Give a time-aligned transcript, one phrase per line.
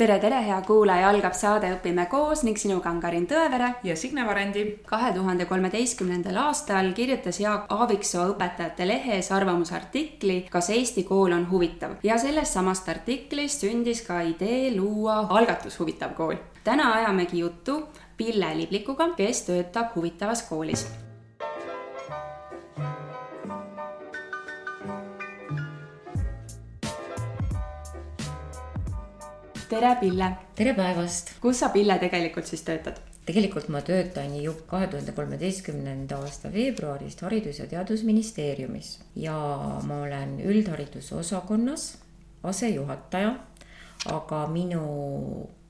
[0.00, 3.74] tere, tere, hea kuulaja, algab saade Õpime koos ning sinuga on Karin Tõevere.
[3.84, 4.62] ja Signe Varendi.
[4.86, 11.98] kahe tuhande kolmeteistkümnendal aastal kirjutas Jaak Aaviksoo Õpetajate Lehes arvamusartikli Kas Eesti kool on huvitav
[12.02, 16.36] ja sellest samast artiklist sündis ka idee luua algatus Huvitav kool.
[16.64, 17.82] täna ajamegi juttu
[18.16, 20.88] Pille Liblikuga, kes töötab huvitavas koolis
[29.70, 30.32] tere, Pille.
[30.54, 31.34] tere päevast.
[31.40, 32.98] kus sa, Pille, tegelikult siis töötad?
[33.26, 39.36] tegelikult ma töötan ju kahe tuhande kolmeteistkümnenda aasta veebruarist Haridus- ja Teadusministeeriumis ja
[39.86, 41.86] ma olen üldharidusosakonnas
[42.42, 43.34] asejuhataja,
[44.10, 44.82] aga minu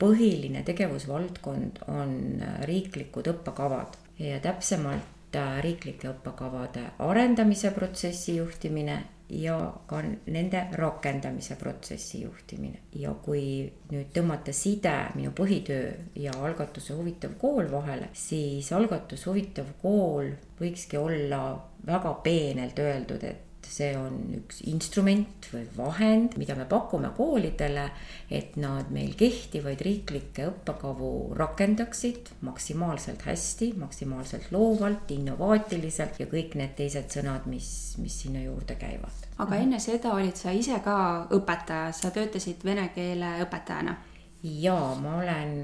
[0.01, 2.17] põhiline tegevusvaldkond on
[2.65, 12.79] riiklikud õppekavad ja täpsemalt riiklike õppekavade arendamise protsessi juhtimine ja ka nende rakendamise protsessi juhtimine.
[12.95, 19.67] ja kui nüüd tõmmata side minu põhitöö ja algatuse Huvitav kool vahele, siis algatus Huvitav
[19.83, 21.43] kool võikski olla
[21.87, 27.87] väga peenelt öeldud, et see on üks instrument või vahend, mida me pakume koolidele,
[28.31, 36.77] et nad meil kehtivaid riiklikke õppekavu rakendaksid maksimaalselt hästi, maksimaalselt loovalt, innovaatiliselt ja kõik need
[36.79, 37.71] teised sõnad, mis,
[38.03, 39.27] mis sinna juurde käivad.
[39.41, 40.97] aga enne seda olid sa ise ka
[41.33, 43.97] õpetaja, sa töötasid vene keele õpetajana
[44.43, 45.57] jaa, ma olen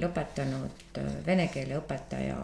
[0.00, 2.38] lõpetanud vene keele õpetaja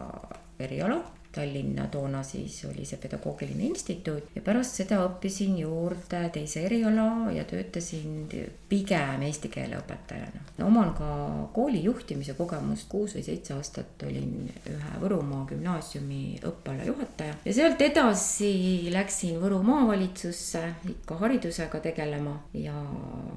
[0.61, 1.01] eriala
[1.33, 7.45] Tallinna toona siis oli see pedagoogiline instituut ja pärast seda õppisin juurde teise eriala ja
[7.47, 8.25] töötasin
[8.69, 10.43] pigem eesti keele õpetajana.
[10.67, 11.11] oman ka
[11.55, 17.81] kooli juhtimise kogemust, kuus või seitse aastat olin ühe Võrumaa gümnaasiumi õppeala juhataja ja sealt
[17.87, 18.51] edasi
[18.93, 22.75] läksin Võru maavalitsusse ikka haridusega tegelema ja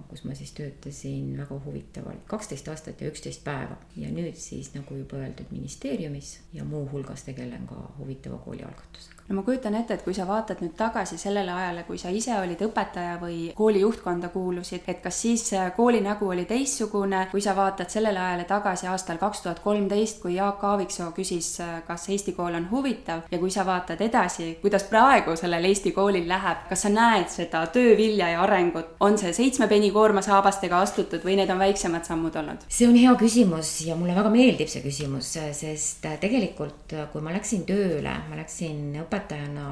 [0.09, 4.97] kus ma siis töötasin väga huvitavalt kaksteist aastat ja üksteist päeva ja nüüd siis nagu
[4.97, 10.03] juba öeldud ministeeriumis ja muuhulgas tegelen ka huvitava kooli algatusega no ma kujutan ette, et
[10.03, 14.30] kui sa vaatad nüüd tagasi sellele ajale, kui sa ise olid õpetaja või kooli juhtkonda
[14.34, 15.46] kuulusid, et kas siis
[15.78, 20.35] kooli nägu oli teistsugune, kui sa vaatad sellele ajale tagasi aastal kaks tuhat kolmteist, kui
[20.35, 21.56] Jaak Aaviksoo küsis,
[21.88, 26.28] kas Eesti kool on huvitav ja kui sa vaatad edasi, kuidas praegu sellel Eesti koolil
[26.28, 31.40] läheb, kas sa näed seda töövilja ja arengut, on see seitsme penikoorma saabastega astutud või
[31.40, 32.68] need on väiksemad sammud olnud?
[32.68, 37.63] see on hea küsimus ja mulle väga meeldib see küsimus, sest tegelikult kui ma läksin
[37.73, 39.67] tööle, ma läksin õpetajana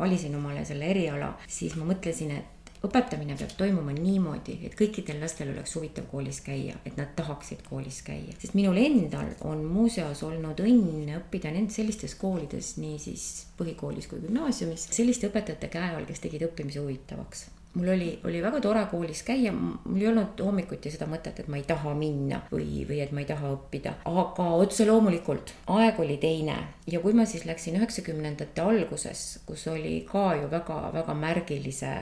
[0.00, 2.52] valisin omale selle eriala, siis ma mõtlesin, et
[2.86, 8.02] õpetamine peab toimuma niimoodi, et kõikidel lastel oleks huvitav koolis käia, et nad tahaksid koolis
[8.06, 8.36] käia.
[8.38, 14.22] sest minul endal on muuseas olnud õnn õppida nendes sellistes koolides, nii siis põhikoolis kui
[14.24, 17.46] gümnaasiumis, selliste õpetajate käe all, kes tegid õppimise huvitavaks
[17.76, 21.60] mul oli, oli väga tore koolis käia, mul ei olnud hommikuti seda mõtet, et ma
[21.60, 26.16] ei taha minna või, või et ma ei taha õppida, aga otse loomulikult aeg oli
[26.22, 26.56] teine.
[26.86, 31.92] Ja kui ma siis läksin üheksakümnendate alguses, kus oli ka ju väga-väga märgilise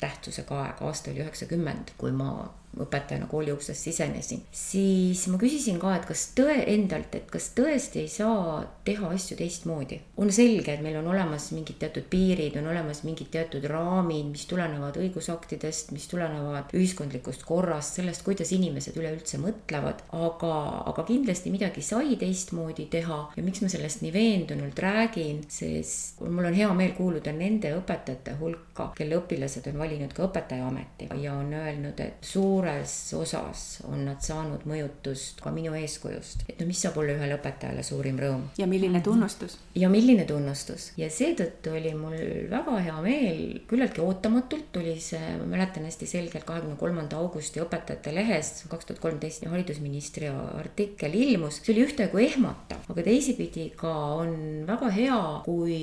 [0.00, 2.30] tähtsusega aeg, aasta oli üheksakümmend, kui ma
[2.76, 8.04] õpetajana kooli uksest sisenesin, siis ma küsisin ka, et kas tõe endalt, et kas tõesti
[8.04, 10.00] ei saa teha asju teistmoodi.
[10.16, 14.46] on selge, et meil on olemas mingid teatud piirid, on olemas mingid teatud raamid, mis
[14.50, 20.54] tulenevad õigusaktidest, mis tulenevad ühiskondlikust korrast, sellest, kuidas inimesed üleüldse mõtlevad, aga,
[20.92, 26.50] aga kindlasti midagi sai teistmoodi teha ja miks ma sellest nii veendunult räägin, sest mul
[26.50, 31.52] on hea meel kuuluda nende õpetajate hulka, kelle õpilased on valinud ka õpetajaameti ja on
[31.54, 36.80] öelnud, et suur suures osas on nad saanud mõjutust ka minu eeskujust, et no mis
[36.82, 38.44] saab olla ühele õpetajale suurim rõõm.
[38.58, 39.58] ja milline tunnustus.
[39.74, 42.16] ja milline tunnustus ja seetõttu oli mul
[42.50, 48.14] väga hea meel, küllaltki ootamatult tuli see, ma mäletan hästi selgelt, kahekümne kolmanda augusti Õpetajate
[48.14, 54.34] Lehes kaks tuhat kolmteist haridusministri artikkel ilmus, see oli ühtaegu ehmatav, aga teisipidi ka on
[54.68, 55.78] väga hea, kui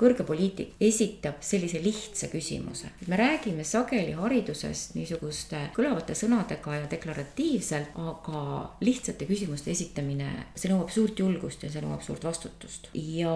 [0.00, 2.90] kõrge poliitik esitab sellise lihtsa küsimuse.
[3.06, 8.42] me räägime sageli haridusest niisuguste kõlavate sõnadega ja deklaratiivselt, aga
[8.84, 12.90] lihtsate küsimuste esitamine, see nõuab suurt julgust ja see nõuab suurt vastutust.
[12.94, 13.34] ja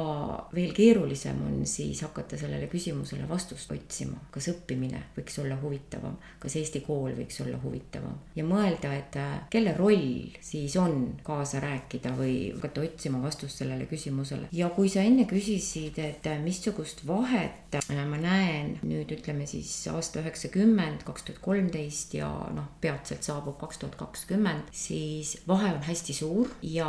[0.55, 6.57] veel keerulisem on siis hakata sellele küsimusele vastust otsima, kas õppimine võiks olla huvitavam, kas
[6.61, 12.15] Eesti kool võiks olla huvitavam ja mõelda, et äh, kelle roll siis on kaasa rääkida
[12.19, 14.49] või hakata otsima vastust sellele küsimusele.
[14.53, 18.44] ja kui sa enne küsisid, et äh, missugust vahet äh, ma näen
[18.85, 24.71] nüüd ütleme siis aasta üheksakümmend, kaks tuhat kolmteist ja noh, peatselt saabub kaks tuhat kakskümmend,
[24.75, 26.89] siis vahe on hästi suur ja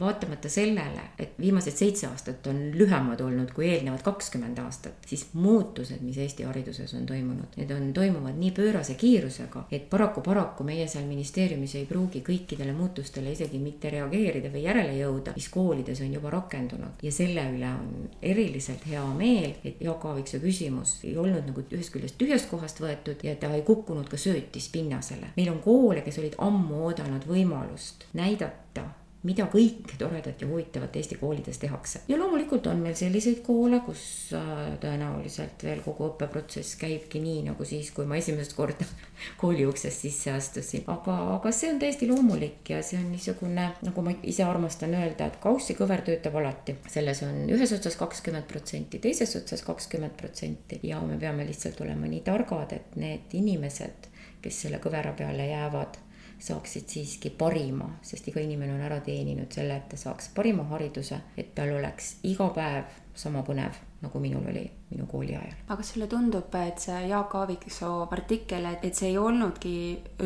[0.00, 6.02] vaatamata sellele, et viimased seitse aastat on lühemad olnud kui eelnevad kakskümmend aastat, siis muutused,
[6.04, 10.86] mis Eesti hariduses on toimunud, need on, toimuvad nii pöörase kiirusega, et paraku, paraku meie
[10.90, 16.14] seal ministeeriumis ei pruugi kõikidele muutustele isegi mitte reageerida või järele jõuda, mis koolides on
[16.14, 17.02] juba rakendunud.
[17.02, 21.92] Ja selle üle on eriliselt hea meel, et Jaak Aaviksoo küsimus ei olnud nagu ühest
[21.94, 25.32] küljest tühjast kohast võetud ja ta ei kukkunud ka söötis pinnasele.
[25.36, 28.88] meil on koole, kes olid ammu oodanud võimalust näidata
[29.24, 32.00] mida kõike toredat ja huvitavat Eesti koolides tehakse.
[32.08, 34.04] ja loomulikult on meil selliseid koole, kus
[34.36, 38.84] äh, tõenäoliselt veel kogu õppeprotsess käibki nii, nagu siis, kui ma esimest korda
[39.40, 40.84] kooli uksest sisse astusin.
[40.92, 45.30] aga, aga see on täiesti loomulik ja see on niisugune, nagu ma ise armastan öelda,
[45.30, 46.76] et kaussi kõver töötab alati.
[46.92, 52.10] selles on ühes otsas kakskümmend protsenti, teises otsas kakskümmend protsenti ja me peame lihtsalt olema
[52.10, 54.10] nii targad, et need inimesed,
[54.44, 56.04] kes selle kõvera peale jäävad
[56.38, 61.20] saaksid siiski parima, sest iga inimene on ära teeninud selle, et ta saaks parima hariduse,
[61.36, 65.52] et tal oleks iga päev sama põnev, nagu minul oli minu kooli ajal.
[65.68, 69.74] aga kas sulle tundub, et see Jaak Aaviksoo artikkel, et, et see ei olnudki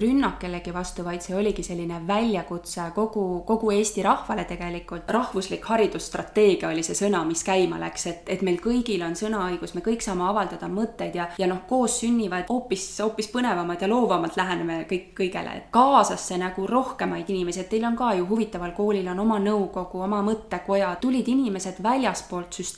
[0.03, 5.11] rünnak kellegi vastu, vaid see oligi selline väljakutse kogu, kogu Eesti rahvale tegelikult.
[5.19, 9.85] rahvuslik haridusstrateegia oli see sõna, mis käima läks, et, et meil kõigil on sõnaõigus, me
[9.85, 14.81] kõik saame avaldada mõtteid ja, ja noh, koos sünnivad hoopis, hoopis põnevamad ja loovamalt läheneme
[14.91, 15.69] kõik kõigele.
[15.71, 20.03] kaasas see nagu rohkemaid inimesi, et teil on ka ju huvitaval koolil on oma nõukogu,
[20.05, 22.78] oma mõttekoja, tulid inimesed väljaspoolt süsteemi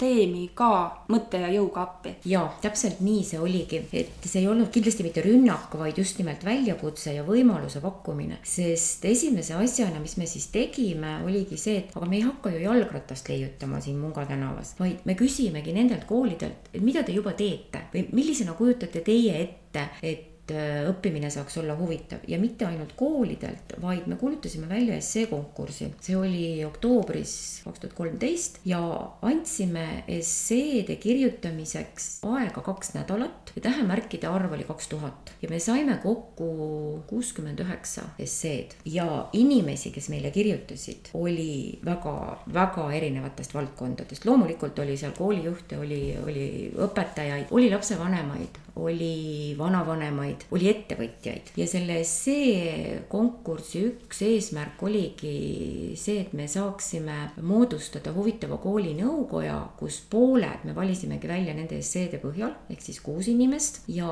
[0.55, 0.70] ka
[1.12, 2.14] mõtte ja jõuga appi.
[2.25, 6.44] jaa, täpselt nii see oligi, et see ei olnud kindlasti mitte rünnak, vaid just nimelt
[6.44, 8.38] väljakutse ja võimaluse pakkumine.
[8.43, 12.64] sest esimese asjana, mis me siis tegime, oligi see, et aga me ei hakka ju
[12.64, 17.87] jalgratast leiutama siin Munga tänavas, vaid me küsimegi nendelt koolidelt, et mida te juba teete
[17.94, 22.93] või millisena kujutate teie ette, et et äh, õppimine saaks olla huvitav ja mitte ainult
[22.99, 25.91] koolidelt, vaid me kuulutasime välja esseekonkursi.
[26.00, 28.81] see oli oktoobris kaks tuhat kolmteist ja
[29.23, 35.99] andsime esseede kirjutamiseks aega kaks nädalat ja tähemärkide arv oli kaks tuhat ja me saime
[36.02, 44.25] kokku kuuskümmend üheksa esseed ja inimesi, kes meile kirjutasid, oli väga-väga erinevatest valdkondadest.
[44.25, 51.53] loomulikult oli seal koolijuhte, oli, oli õpetajaid, oli lapsevanemaid, oli vanavanemaid, oli ettevõtjaid.
[51.61, 59.56] Ja selle essee konkursi üks eesmärk oligi see, et me saaksime moodustada huvitava kooli nõukoja,
[59.79, 63.82] kus pooled me valisimegi välja nende esseede põhjal, ehk siis kuus inimest.
[63.91, 64.09] Ja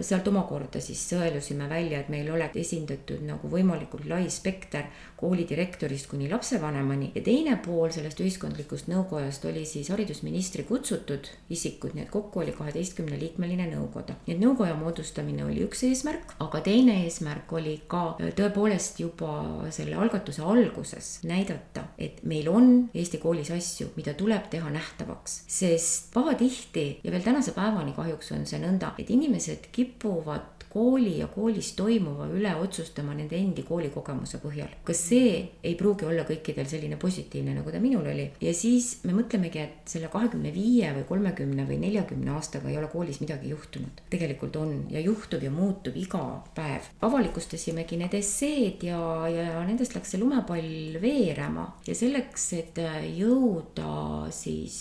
[0.00, 6.28] sealt omakorda siis sõelusime välja, et meil oleks esindatud nagu võimalikult lai spekter koolidirektorist kuni
[6.30, 12.42] lapsevanemani ja teine pool sellest ühiskondlikust nõukojast oli siis haridusministri kutsutud isikud, nii et kokku
[12.42, 14.18] oli kaheteistkümne liikmeline nõukoda.
[14.26, 19.70] nii et nõukoja moodustamine oli üks eesmärk, aga teine eesmärk oli ka äh, tõepoolest juba
[19.70, 26.12] selle algatuse alguses näidata, et meil on Eesti koolis asju, mida tuleb teha nähtavaks, sest
[26.14, 31.72] pahatihti ja veel tänase päevani kahjuks on see nõnda, et inimesed kipuvad kooli ja koolis
[31.78, 34.74] toimuva üle otsustama nende endi koolikogemuse põhjal.
[34.84, 35.30] kas see
[35.64, 38.26] ei pruugi olla kõikidel selline positiivne, nagu ta minul oli.
[38.40, 42.90] ja siis me mõtlemegi, et selle kahekümne viie või kolmekümne või neljakümne aastaga ei ole
[42.92, 44.04] koolis midagi juhtunud.
[44.12, 46.22] tegelikult on ja juhtub ja muutub iga
[46.58, 46.90] päev.
[47.08, 49.00] avalikustasimegi need esseed ja,
[49.32, 52.82] ja nendest läks see lumepall veerema ja selleks, et
[53.16, 54.76] jõuda siis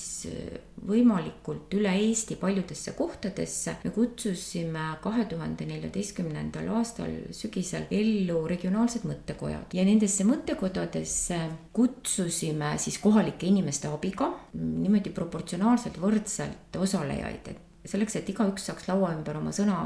[0.86, 9.06] võimalikult üle Eesti paljudesse kohtadesse, me kutsusime kahe tuhande nelja neljateistkümnendal aastal sügisel ellu regionaalsed
[9.08, 9.74] mõttekojad.
[9.74, 11.39] Ja nendesse mõttekodadesse
[11.75, 19.13] kutsusime siis kohalike inimeste abiga niimoodi proportsionaalselt võrdselt osalejaid, et selleks, et igaüks saaks laua
[19.15, 19.77] ümber oma sõna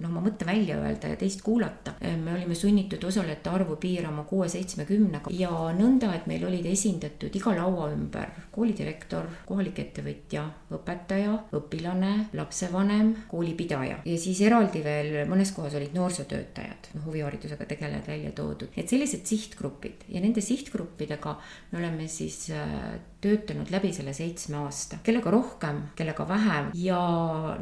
[0.00, 1.94] noh, oma mõtte välja öelda ja teist kuulata.
[2.00, 7.90] me olime sunnitud osalejate arvu piirama kuue-seitsmekümnega ja nõnda, et meil olid esindatud iga laua
[7.92, 14.00] ümber koolidirektor, kohalik ettevõtja, õpetaja, õpilane, lapsevanem, koolipidaja.
[14.08, 19.26] Ja siis eraldi veel mõnes kohas olid noorsootöötajad, noh huviharidusega tegelejad välja toodud, et sellised
[19.28, 20.06] sihtgrupid.
[20.12, 21.36] Ja nende sihtgruppidega
[21.72, 26.70] me oleme siis äh, töötanud läbi selle seitsme aasta, kellega rohkem, kellega vähem.
[26.74, 27.02] Ja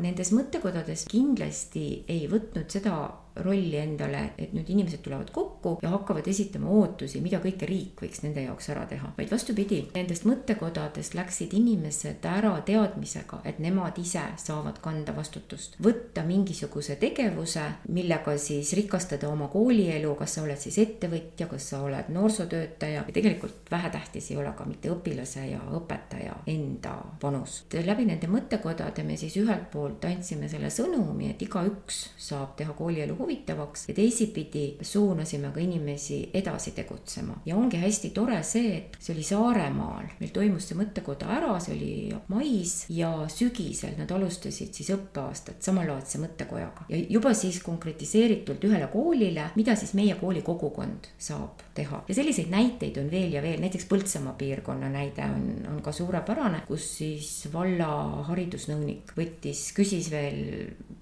[0.00, 2.96] nendes mõttekodades kindlasti ei võtnud seda
[3.36, 8.22] rolli endale, et nüüd inimesed tulevad kokku ja hakkavad esitama ootusi, mida kõike riik võiks
[8.24, 14.22] nende jaoks ära teha, vaid vastupidi, nendest mõttekodadest läksid inimesed ära teadmisega, et nemad ise
[14.40, 15.76] saavad kanda vastutust.
[15.82, 21.82] võtta mingisuguse tegevuse, millega siis rikastada oma koolielu, kas sa oled siis ettevõtja, kas sa
[21.86, 27.64] oled noorsootöötaja ja tegelikult vähetähtis ei ole ka mitte õpilase ja õpetaja enda panus.
[27.86, 33.16] läbi nende mõttekodade me siis ühelt poolt andsime selle sõnumi, et igaüks saab teha koolielu
[33.20, 33.88] huvitavaks.
[33.88, 37.40] Ja teisipidi suunasime ka inimesi edasi tegutsema.
[37.46, 41.76] ja ongi hästi tore see, et see oli Saaremaal, meil toimus see mõttekoda ära, see
[41.76, 41.92] oli
[42.28, 46.88] mais ja sügisel nad alustasid siis õppeaastat samalaadse mõttekojaga.
[46.88, 52.02] Ja juba siis konkretiseeritult ühele koolile, mida siis meie kooli kogukond saab teha.
[52.08, 56.62] ja selliseid näiteid on veel ja veel, näiteks Põltsamaa piirkonna näide on, on ka suurepärane,
[56.68, 57.88] kus siis valla
[58.28, 60.40] haridusnõunik võttis, küsis veel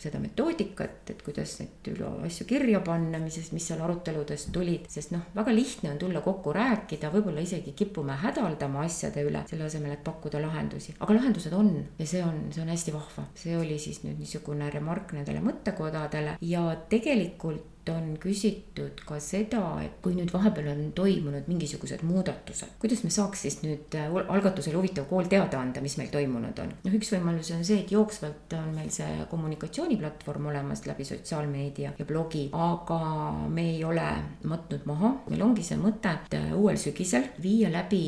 [0.00, 1.88] seda metoodikat, et kuidas neid
[2.28, 6.52] asju kirja panna, mis, mis seal aruteludest tulid, sest noh, väga lihtne on tulla kokku
[6.54, 10.94] rääkida, võib-olla isegi kipume hädaldama asjade üle, selle asemel, et pakkuda lahendusi.
[10.98, 13.26] aga lahendused on ja see on, see on hästi vahva.
[13.38, 19.98] see oli siis nüüd niisugune remark nendele mõttekodadele ja tegelikult on küsitud ka seda, et
[20.04, 25.08] kui nüüd vahepeal on toimunud mingisugused muudatused, kuidas me saaks siis nüüd äh, algatusel Huvitav
[25.10, 26.72] kool teada anda, mis meil toimunud on.
[26.84, 32.08] noh, üks võimalus on see, et jooksvalt on meil see kommunikatsiooniplatvorm olemas läbi sotsiaalmeedia ja
[32.08, 33.00] blogi, aga
[33.48, 34.06] me ei ole
[34.48, 38.02] matnud maha, meil ongi see mõte, et äh, uuel sügisel viia läbi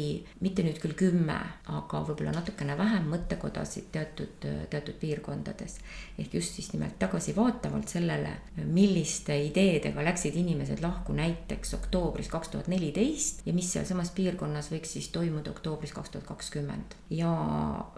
[0.44, 1.38] mitte nüüd küll kümme,
[1.70, 5.78] aga võib-olla natukene vähem mõttekodasid teatud, äh, teatud piirkondades.
[6.20, 12.48] ehk just siis nimelt tagasivaatavalt sellele, milliste ideede ideedega läksid inimesed lahku näiteks oktoobris kaks
[12.48, 16.96] tuhat neliteist ja mis sealsamas piirkonnas võiks siis toimuda oktoobris kaks tuhat kakskümmend.
[17.10, 17.30] ja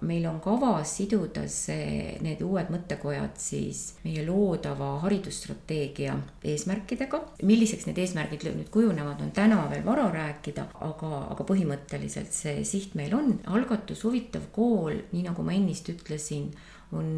[0.03, 7.23] meil on kavas siduda see, need uued mõttekojad siis meie loodava haridusstrateegia eesmärkidega.
[7.43, 12.97] milliseks need eesmärgid nüüd kujunevad, on täna veel vara rääkida, aga, aga põhimõtteliselt see siht
[12.99, 13.39] meil on.
[13.47, 16.51] algatus Huvitav kool, nii nagu ma ennist ütlesin
[16.93, 17.09] on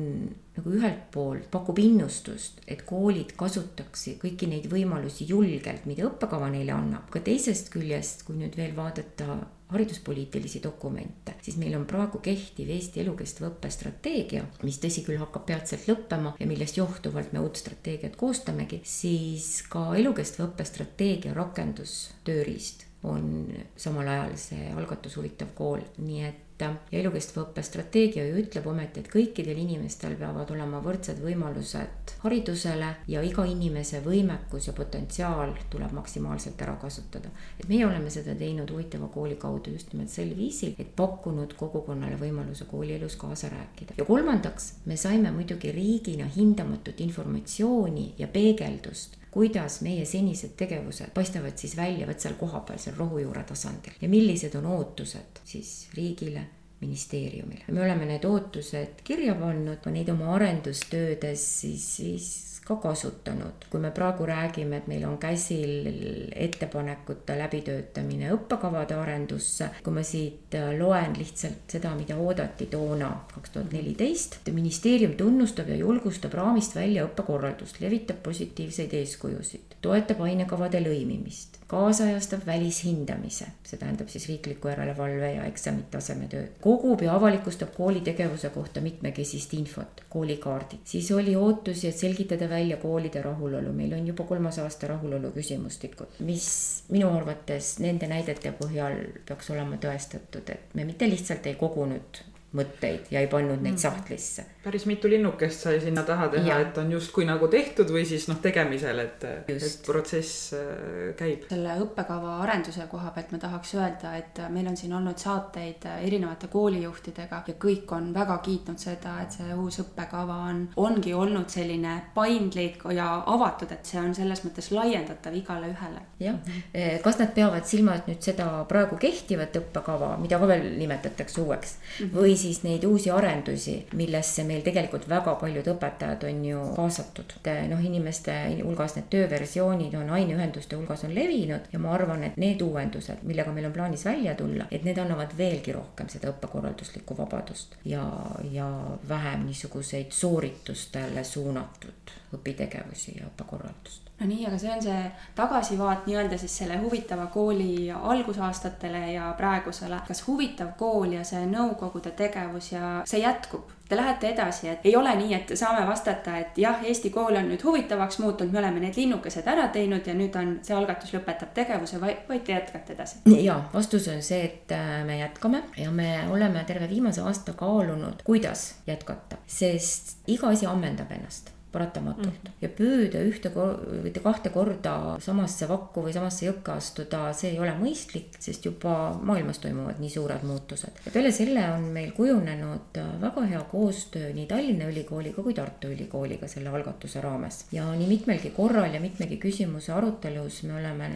[0.54, 6.76] nagu ühelt poolt pakub innustust, et koolid kasutaks kõiki neid võimalusi julgelt, mida õppekava neile
[6.76, 9.40] annab, aga teisest küljest, kui nüüd veel vaadata
[9.74, 15.48] hariduspoliitilisi dokumente, siis meil on praegu kehtiv Eesti elukestva õppe strateegia, mis tõsi küll hakkab
[15.48, 22.86] peatselt lõppema ja millest johtuvalt me uut strateegiat koostamegi, siis ka elukestva õppe strateegia rakendustööriist
[23.04, 28.66] on samal ajal see algatus Huvitav kool, nii et ja elukestva õppe strateegia ju ütleb
[28.70, 35.56] ometi, et kõikidel inimestel peavad olema võrdsed võimalused haridusele ja iga inimese võimekus ja potentsiaal
[35.70, 37.28] tuleb maksimaalselt ära kasutada.
[37.58, 42.16] et meie oleme seda teinud huvitava kooli kaudu just nimelt sel viisil, et pakkunud kogukonnale
[42.20, 43.94] võimaluse koolielus kaasa rääkida.
[43.98, 51.58] ja kolmandaks, me saime muidugi riigina hindamatut informatsiooni ja peegeldust kuidas meie senised tegevused paistavad
[51.58, 56.46] siis välja vot seal kohapeal, seal rohujuure tasandil ja millised on ootused siis riigile
[56.80, 57.64] ministeeriumile.
[57.68, 63.66] me oleme need ootused kirja pannud, neid oma arendustöödes siis, siis ka kasutanud.
[63.70, 70.54] kui me praegu räägime, et meil on käsil ettepanekute läbitöötamine õppekavade arendusse, kui ma siit
[70.78, 74.38] loen lihtsalt seda, mida oodati toona, kaks tuhat neliteist.
[74.52, 83.46] ministeerium tunnustab ja julgustab raamist välja õppekorraldust, levitab positiivseid eeskujusid, toetab ainekavade lõimimist, kaasajastab välishindamise,
[83.64, 89.54] see tähendab siis riikliku järelevalve ja eksamite tasemetööd, kogub ja avalikustab kooli tegevuse kohta mitmekesist
[89.56, 90.84] infot, koolikaardid.
[90.84, 96.20] siis oli ootusi, et selgitada välja koolide rahulolu, meil on juba kolmas aasta rahulolu küsimustikud,
[96.28, 96.46] mis
[96.88, 103.10] minu arvates nende näidete põhjal peaks olema tõestatud, et me mitte lihtsalt ei kogunud mõtteid
[103.10, 103.82] ja ei pannud neid mm.
[103.82, 104.46] sahtlisse.
[104.64, 108.38] päris mitu linnukest sai sinna taha teha, et on justkui nagu tehtud või siis noh,
[108.42, 111.44] tegemisel, et, et protsess äh, käib.
[111.50, 116.48] selle õppekava arenduse koha pealt ma tahaks öelda, et meil on siin olnud saateid erinevate
[116.52, 121.96] koolijuhtidega ja kõik on väga kiitnud seda, et see uus õppekava on, ongi olnud selline
[122.14, 126.06] paindlik ja avatud, et see on selles mõttes laiendatav igale ühele.
[126.22, 126.38] jah,
[126.72, 131.76] eh, kas nad peavad silmas nüüd seda praegu kehtivat õppekava, mida ka veel nimetatakse uueks
[131.76, 132.14] -hmm.
[132.14, 137.34] või siis neid uusi arendusi, millesse meil tegelikult väga paljud õpetajad on ju kaasatud.
[137.70, 142.62] noh, inimeste hulgas need tööversioonid on aineühenduste hulgas on levinud ja ma arvan, et need
[142.62, 147.76] uuendused, millega meil on plaanis välja tulla, et need annavad veelgi rohkem seda õppekorralduslikku vabadust
[147.84, 148.04] ja,
[148.52, 148.70] ja
[149.08, 154.98] vähem niisuguseid sooritustele suunatud õpitegevusi ja õppekorraldust no nii, aga see on see
[155.34, 160.00] tagasivaat nii-öelda siis selle huvitava kooli algusaastatele ja praegusele.
[160.08, 163.72] kas huvitav kool ja see nõukogude tegevus ja see jätkub?
[163.88, 167.50] Te lähete edasi, et ei ole nii, et saame vastata, et jah, Eesti kool on
[167.50, 171.52] nüüd huvitavaks muutunud, me oleme need linnukesed ära teinud ja nüüd on see algatus lõpetab
[171.54, 173.20] tegevuse, vaid, te jätkate edasi?
[173.44, 178.24] ja vastus on see, et äh, me jätkame ja me oleme terve viimase aasta kaalunud,
[178.24, 182.56] kuidas jätkata, sest iga asi ammendab ennast paratamatult mm.
[182.62, 187.74] ja püüda ühte või kahte korda samasse vakku või samasse jõkke astuda, see ei ole
[187.78, 191.02] mõistlik, sest juba maailmas toimuvad nii suured muutused.
[191.06, 196.48] ja peale selle on meil kujunenud väga hea koostöö nii Tallinna Ülikooliga kui Tartu Ülikooliga
[196.50, 201.10] selle algatuse raames ja nii mitmelgi korral ja mitmegi küsimuse arutelus me oleme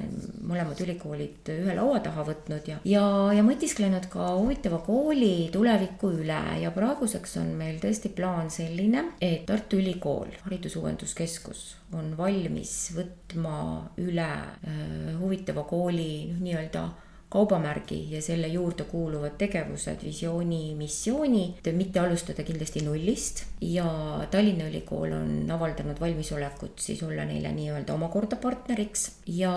[0.48, 3.04] mõlemad ülikoolid ühe laua taha võtnud ja, ja,
[3.36, 9.46] ja mõtisklenud ka huvitava kooli tuleviku üle ja praeguseks on meil tõesti plaan selline, et
[9.48, 13.58] Tartu Ülikool, Haridusuuenduskeskus on valmis võtma
[14.00, 16.84] üle äh, huvitava kooli noh, nii-öelda
[17.28, 23.44] kaubamärgi ja selle juurde kuuluvad tegevused, visiooni, missiooni, mitte alustada kindlasti nullist.
[23.60, 23.86] Ja
[24.30, 29.10] Tallinna Ülikool on avaldanud valmisolekut siis olla neile nii-öelda omakorda partneriks.
[29.26, 29.52] Ja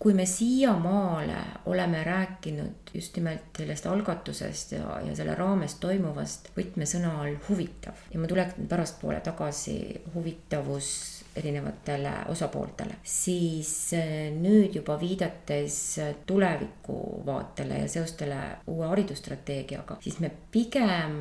[0.00, 7.14] kui me siiamaale oleme rääkinud just nimelt sellest algatusest ja, ja selle raames toimuvast võtmesõna
[7.22, 8.02] all huvitav.
[8.12, 9.78] Ja ma tulen pärastpoole tagasi
[10.14, 15.78] huvitavus erinevatele osapooltele, siis eh, nüüd juba viidates
[16.26, 18.40] tulevikuvaatele ja seostele
[18.72, 21.18] uue haridusstrateegiaga, siis me pigem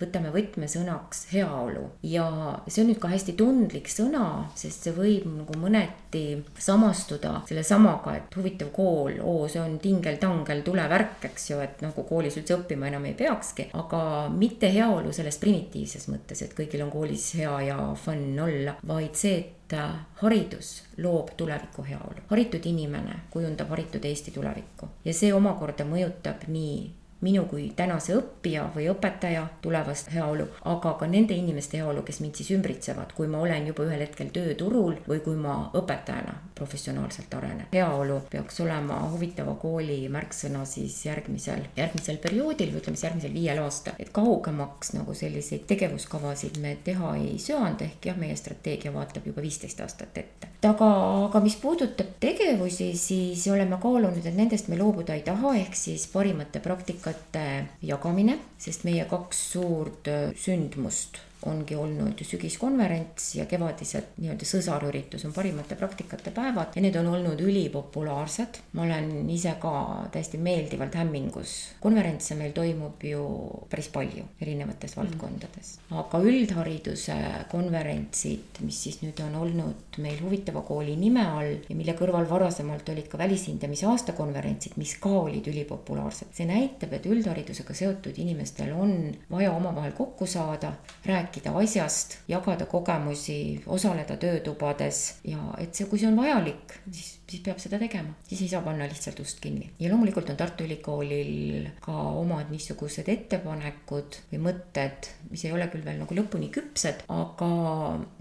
[0.00, 1.84] võtame võtmesõnaks heaolu.
[2.06, 2.26] Ja
[2.66, 6.24] see on nüüd ka hästi tundlik sõna, sest see võib nagu mõneti
[6.58, 12.38] samastuda sellesamaga, et huvitav kool, oo, see on tingel-tangel tulevärk, eks ju, et nagu koolis
[12.40, 14.02] üldse õppima enam ei peakski, aga
[14.32, 19.37] mitte heaolu selles primitiivses mõttes, et kõigil on koolis hea ja fun olla, vaid see,
[19.38, 20.70] et äh, haridus
[21.04, 22.26] loob tuleviku heaolu.
[22.30, 26.78] haritud inimene kujundab haritud Eesti tulevikku ja see omakorda mõjutab nii
[27.20, 32.38] minu kui tänase õppija või õpetaja tulevast heaolu, aga ka nende inimeste heaolu, kes mind
[32.38, 37.66] siis ümbritsevad, kui ma olen juba ühel hetkel tööturul või kui ma õpetajana professionaalselt arenen.
[37.72, 43.62] heaolu peaks olema huvitava kooli märksõna siis järgmisel, järgmisel perioodil või ütleme siis järgmisel viiel
[43.62, 43.98] aastal.
[43.98, 49.42] et kaugemaks nagu selliseid tegevuskavasid me teha ei söanda, ehk jah, meie strateegia vaatab juba
[49.42, 50.48] viisteist aastat ette.
[50.62, 50.92] aga,
[51.26, 56.06] aga mis puudutab tegevusi, siis oleme kaalunud, et nendest me loobuda ei taha, ehk siis
[56.12, 63.44] parimate praktikate praktikate jagamine, sest meie kaks suurt äh, sündmust ongi olnud ju sügiskonverents ja
[63.46, 68.58] kevadised nii-öelda sõsarüritus on parimate praktikate päevad ja need on olnud ülipopulaarsed.
[68.72, 69.72] ma olen ise ka
[70.12, 71.54] täiesti meeldivalt hämmingus.
[71.80, 73.22] konverentse meil toimub ju
[73.70, 75.02] päris palju erinevates mm.
[75.02, 77.18] valdkondades, aga üldhariduse
[77.52, 82.88] konverentsid, mis siis nüüd on olnud meil huvitava kooli nime all ja mille kõrval varasemalt
[82.88, 86.34] olid ka välishindamise aastakonverentsid, mis ka olid ülipopulaarsed.
[86.34, 90.72] see näitab, et üldharidusega seotud inimestel on vaja omavahel kokku saada,
[91.06, 97.17] rääkida rääkida asjast, jagada kogemusi, osaleda töötubades ja et see, kui see on vajalik, siis
[97.28, 99.70] siis peab seda tegema, siis ei saa panna lihtsalt ust kinni.
[99.80, 105.84] ja loomulikult on Tartu Ülikoolil ka omad niisugused ettepanekud või mõtted, mis ei ole küll
[105.84, 107.50] veel nagu lõpuni küpsed, aga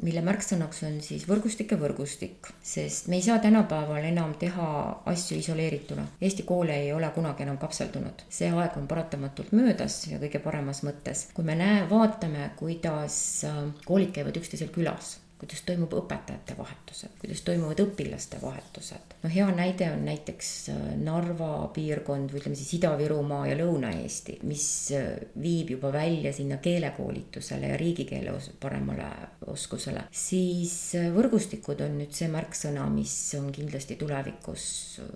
[0.03, 2.51] mille märksõnaks on siis võrgustike võrgustik.
[2.61, 4.67] sest me ei saa tänapäeval enam teha
[5.05, 6.07] asju isoleerituna.
[6.21, 8.25] Eesti koole ei ole kunagi enam kapseldunud.
[8.29, 11.27] see aeg on paratamatult möödas ja kõige paremas mõttes.
[11.33, 17.43] kui me näe, vaatame, kuidas äh, koolid käivad üksteisel külas kuidas toimub õpetajate vahetused, kuidas
[17.45, 19.15] toimuvad õpilaste vahetused.
[19.23, 24.67] no hea näide on näiteks äh, Narva piirkond või ütleme siis Ida-Virumaa ja Lõuna-Eesti, mis
[24.97, 25.07] äh,
[25.41, 29.09] viib juba välja sinna keelekoolitusele ja riigikeele paremale
[29.53, 34.65] oskusele, siis äh, võrgustikud on nüüd see märksõna, mis on kindlasti tulevikus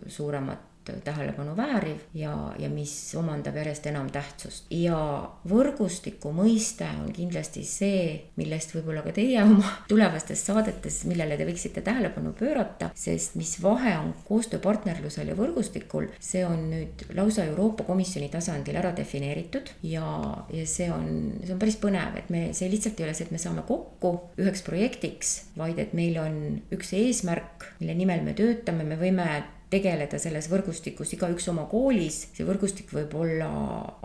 [0.08, 0.71] suuremat
[1.04, 4.65] tähelepanu vääriv ja, ja mis omandab järjest enam tähtsust.
[4.74, 4.98] ja
[5.50, 11.84] võrgustiku mõiste on kindlasti see, millest võib-olla ka teie oma tulevastes saadetes, millele te võiksite
[11.86, 18.32] tähelepanu pöörata, sest mis vahe on koostööpartnerlusel ja võrgustikul, see on nüüd lausa Euroopa Komisjoni
[18.34, 20.06] tasandil ära defineeritud ja,
[20.54, 21.08] ja see on,
[21.46, 24.15] see on päris põnev, et me, see lihtsalt ei ole see, et me saame kokku
[24.41, 26.38] üheks projektiks, vaid et meil on
[26.74, 29.28] üks eesmärk, mille nimel me töötame, me võime
[29.72, 33.50] tegeleda selles võrgustikus igaüks oma koolis, see võrgustik võib olla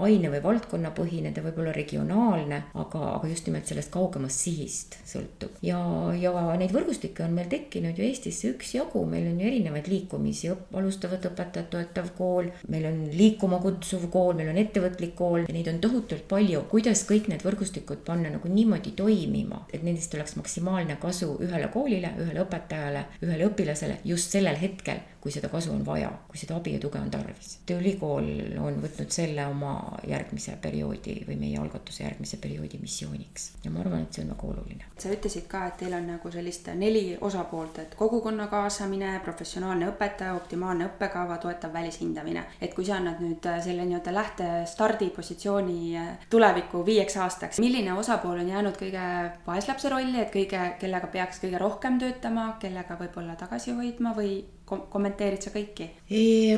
[0.06, 5.58] aine- või valdkonnapõhine, ta võib olla regionaalne, aga, aga just nimelt sellest kaugemast sihist sõltub.
[5.62, 5.78] ja,
[6.14, 11.26] ja neid võrgustikke on meil tekkinud ju Eestisse üksjagu, meil on ju erinevaid liikumisi, alustavat
[11.30, 15.46] õpetajat toetav kool, meil on liikuma kutsuv kool, meil on ettevõtlik kool.
[15.52, 16.62] Neid on tohutult palju.
[16.70, 22.12] kuidas kõik need võrgustikud panna nagu niimoodi toimima, et nendest oleks maksimaalne kasu ühele koolile,
[22.22, 26.76] ühele õpetajale, ühele õpilasele just sellel hetkel, kui seda kasu on vaja, kui seda abi
[26.76, 27.56] ja tuge on tarvis.
[27.74, 28.28] ülikool
[28.62, 29.72] on võtnud selle oma
[30.06, 34.46] järgmise perioodi või meie algatuse järgmise perioodi missiooniks ja ma arvan, et see on väga
[34.52, 34.86] oluline.
[35.02, 40.36] sa ütlesid ka, et teil on nagu sellist neli osapoolt, et kogukonna kaasamine, professionaalne õpetaja,
[40.38, 42.46] optimaalne õppekava, toetav välishindamine.
[42.60, 45.98] et kui sa annad nüüd selle nii-öelda lähte stardipositsiooni
[46.30, 49.10] tulevikku viieks aastaks, milline osapool on jäänud kõige
[49.46, 54.86] vaeslapse rolli, et kõige, kellega peaks kõige rohkem töötama, kellega võib-olla tagasi hoidma või kom
[54.90, 55.88] kommenteerid sa kõiki?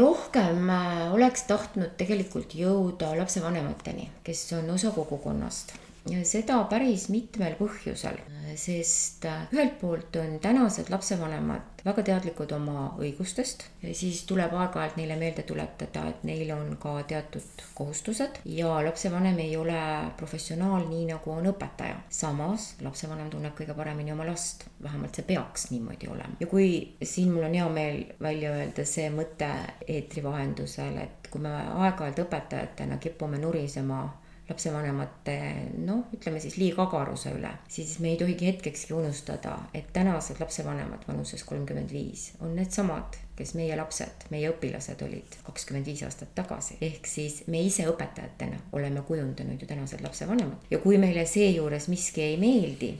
[0.01, 5.77] rohkem äh, oleks tahtnud tegelikult jõuda lapsevanemateni, kes on osa kogukonnast
[6.09, 8.21] ja seda päris mitmel põhjusel,
[8.57, 13.65] sest äh, ühelt poolt on tänased lapsevanemad väga teadlikud oma õigustest,
[13.97, 19.57] siis tuleb aeg-ajalt neile meelde tuletada, et neil on ka teatud kohustused ja lapsevanem ei
[19.57, 19.79] ole
[20.19, 22.01] professionaal, nii nagu on õpetaja.
[22.11, 26.37] samas lapsevanem tunneb kõige paremini oma last, vähemalt see peaks niimoodi olema.
[26.41, 29.51] ja kui siin mul on hea meel välja öelda see mõte
[29.87, 34.03] eetri vahendusel, et kui me aeg-ajalt õpetajatena kipume nurisema
[34.49, 35.37] lapsevanemate
[35.85, 41.45] noh, ütleme siis liigagaruse üle, siis me ei tohigi hetkekski unustada, et tänased lapsevanemad vanuses
[41.45, 46.79] kolmkümmend viis on needsamad, kes meie lapsed, meie õpilased olid kakskümmend viis aastat tagasi.
[46.81, 50.67] ehk siis me ise õpetajatena oleme kujundanud ju tänased lapsevanemad.
[50.71, 52.95] Ja kui meile seejuures miski ei meeldi,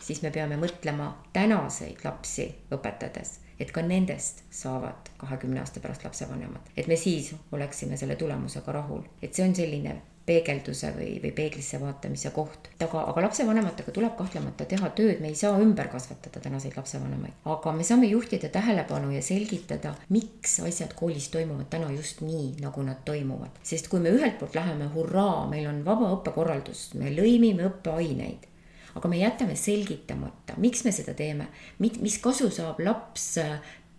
[0.00, 6.70] siis me peame mõtlema tänaseid lapsi õpetades et ka nendest saavad kahekümne aasta pärast lapsevanemad,
[6.76, 9.98] et me siis oleksime selle tulemusega rahul, et see on selline
[10.30, 12.70] peegelduse või, või peeglisse vaatamise koht.
[12.80, 17.72] aga, aga lapsevanematega tuleb kahtlemata teha tööd, me ei saa ümber kasvatada tänaseid lapsevanemaid, aga
[17.76, 23.02] me saame juhtida tähelepanu ja selgitada, miks asjad koolis toimuvad täna just nii, nagu nad
[23.04, 23.58] toimuvad.
[23.62, 28.46] sest kui me ühelt poolt läheme hurraa, meil on vaba õppekorraldus, me lõimime õppeaineid,
[28.94, 33.32] aga me jätame selgitamata, miks me seda teeme, mis kasu saab laps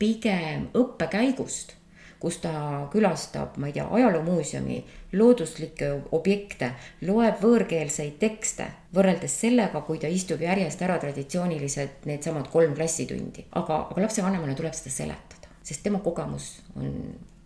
[0.01, 1.80] pigem õppekäigust
[2.21, 2.53] kus ta
[2.93, 4.77] külastab, ma ei tea, ajaloomuuseumi,
[5.17, 6.71] looduslikke objekte,
[7.07, 13.47] loeb võõrkeelseid tekste, võrreldes sellega, kui ta istub järjest ära traditsioonilised needsamad kolm klassitundi.
[13.51, 16.93] aga, aga lapsevanemale tuleb seda seletada, sest tema kogemus on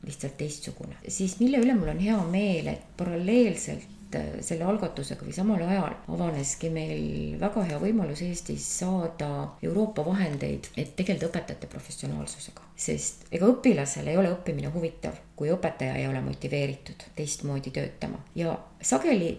[0.06, 1.00] lihtsalt teistsugune.
[1.08, 3.95] siis mille üle mul on hea meel, et paralleelselt
[4.46, 9.30] selle algatusega või samal ajal avaneski meil väga hea võimalus Eestis saada
[9.64, 12.62] Euroopa vahendeid, et tegeleda õpetajate professionaalsusega.
[12.76, 18.58] sest ega õpilasel ei ole õppimine huvitav, kui õpetaja ei ole motiveeritud teistmoodi töötama ja
[18.82, 19.36] sageli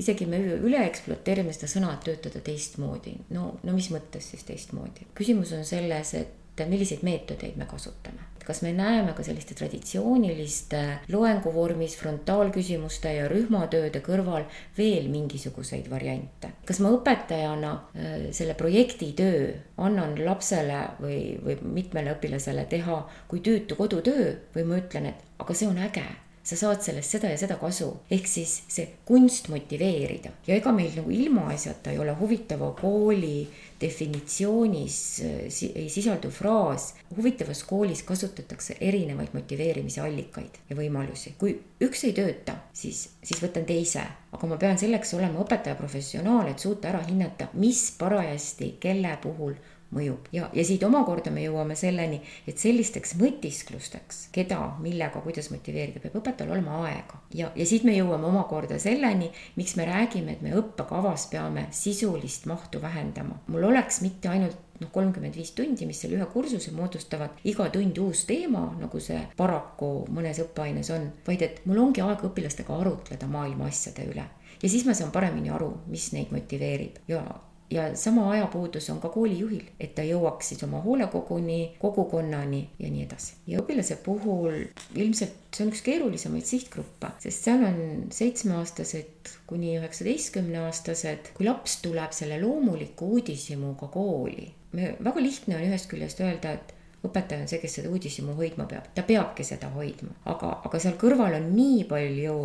[0.00, 3.16] isegi me üle ekspluateerime seda sõna, et töötada teistmoodi.
[3.36, 5.08] no, no mis mõttes siis teistmoodi?
[5.14, 6.36] küsimus on selles, et
[6.68, 8.26] milliseid meetodeid me kasutame.
[8.44, 10.80] Kas me näeme ka selliste traditsiooniliste
[11.12, 16.50] loenguvormis frontaalküsimuste ja rühmatööde kõrval veel mingisuguseid variante?
[16.66, 22.98] kas ma õpetajana äh, selle projekti töö annan lapsele või, või mitmele õpilasele teha
[23.30, 26.08] kui tüütu kodutöö või ma ütlen, et aga see on äge
[26.42, 30.32] sa saad sellest seda ja seda kasu, ehk siis see kunst motiveerida.
[30.48, 33.44] Ja ega meil nagu ilmaasjata ei ole huvitava kooli
[33.80, 36.94] definitsioonis äh, ei sisaldu fraas.
[37.16, 41.34] huvitavas koolis kasutatakse erinevaid motiveerimise allikaid ja võimalusi.
[41.38, 46.50] kui üks ei tööta, siis, siis võtan teise, aga ma pean selleks olema õpetaja professionaal,
[46.50, 49.54] et suuta ära hinnata, mis parajasti kelle puhul
[49.94, 56.02] mõjub ja, ja siit omakorda me jõuame selleni, et sellisteks mõtisklusteks, keda, millega, kuidas motiveerida,
[56.02, 57.20] peab õpetajal olema aega.
[57.34, 62.46] ja, ja siit me jõuame omakorda selleni, miks me räägime, et me õppekavas peame sisulist
[62.50, 63.40] mahtu vähendama.
[63.46, 67.98] mul oleks mitte ainult noh, kolmkümmend viis tundi, mis selle ühe kursuse moodustavad, iga tund
[68.00, 73.28] uus teema, nagu see paraku mõnes õppeaines on, vaid et mul ongi aega õpilastega arutleda
[73.30, 74.26] maailma asjade üle
[74.62, 77.22] ja siis ma saan paremini aru, mis neid motiveerib ja
[77.70, 83.04] ja sama ajapuudus on ka koolijuhil, et ta jõuaks siis oma hoolekoguni, kogukonnani ja nii
[83.04, 83.34] edasi.
[83.46, 87.80] ja õpilase puhul ilmselt see on üks keerulisemaid sihtgruppe, sest seal on
[88.14, 91.32] seitsmeaastased kuni üheksateistkümneaastased.
[91.34, 96.76] kui laps tuleb selle loomuliku uudishimuga kooli, me, väga lihtne on ühest küljest öelda, et
[97.06, 100.98] õpetaja on see, kes seda uudishimu hoidma peab, ta peabki seda hoidma, aga, aga seal
[101.00, 102.36] kõrval on nii palju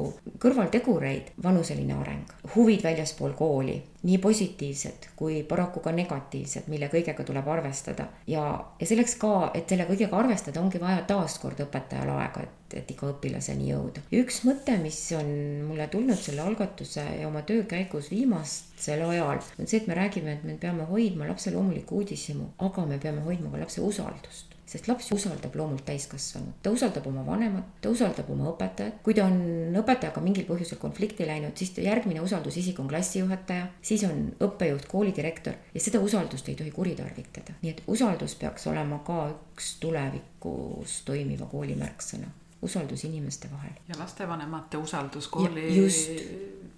[0.42, 7.48] kõrvaltegureid, vanuseline areng, huvid väljaspool kooli, nii positiivsed kui paraku ka negatiivsed, mille kõigega tuleb
[7.50, 8.08] arvestada.
[8.28, 8.44] ja,
[8.80, 13.10] ja selleks ka, et selle kõigega arvestada, ongi vaja taaskord õpetajal aega, et, et iga
[13.14, 14.06] õpilaseni jõuda.
[14.22, 15.32] üks mõte, mis on
[15.70, 20.38] mulle tulnud selle algatuse ja oma töö käigus viimasel ajal, on see, et me räägime,
[20.38, 24.88] et me peame hoidma lapse loomulikku uudishimu, aga me peame hoidma ka lapse usaldust sest
[24.90, 29.02] laps usaldab loomult täiskasvanut, ta usaldab oma vanemat, ta usaldab oma õpetajat.
[29.04, 34.32] kui ta on õpetajaga mingil põhjusel konflikti läinud, siis järgmine usaldusisik on klassijuhataja, siis on
[34.48, 37.60] õppejuht, koolidirektor ja seda usaldust ei tohi kuritarvitada.
[37.62, 42.32] nii et usaldus peaks olema ka üks tulevikus toimiva kooli märksõna
[42.66, 43.74] usaldus inimeste vahel.
[43.88, 46.10] ja lastevanemate usaldus kooli just,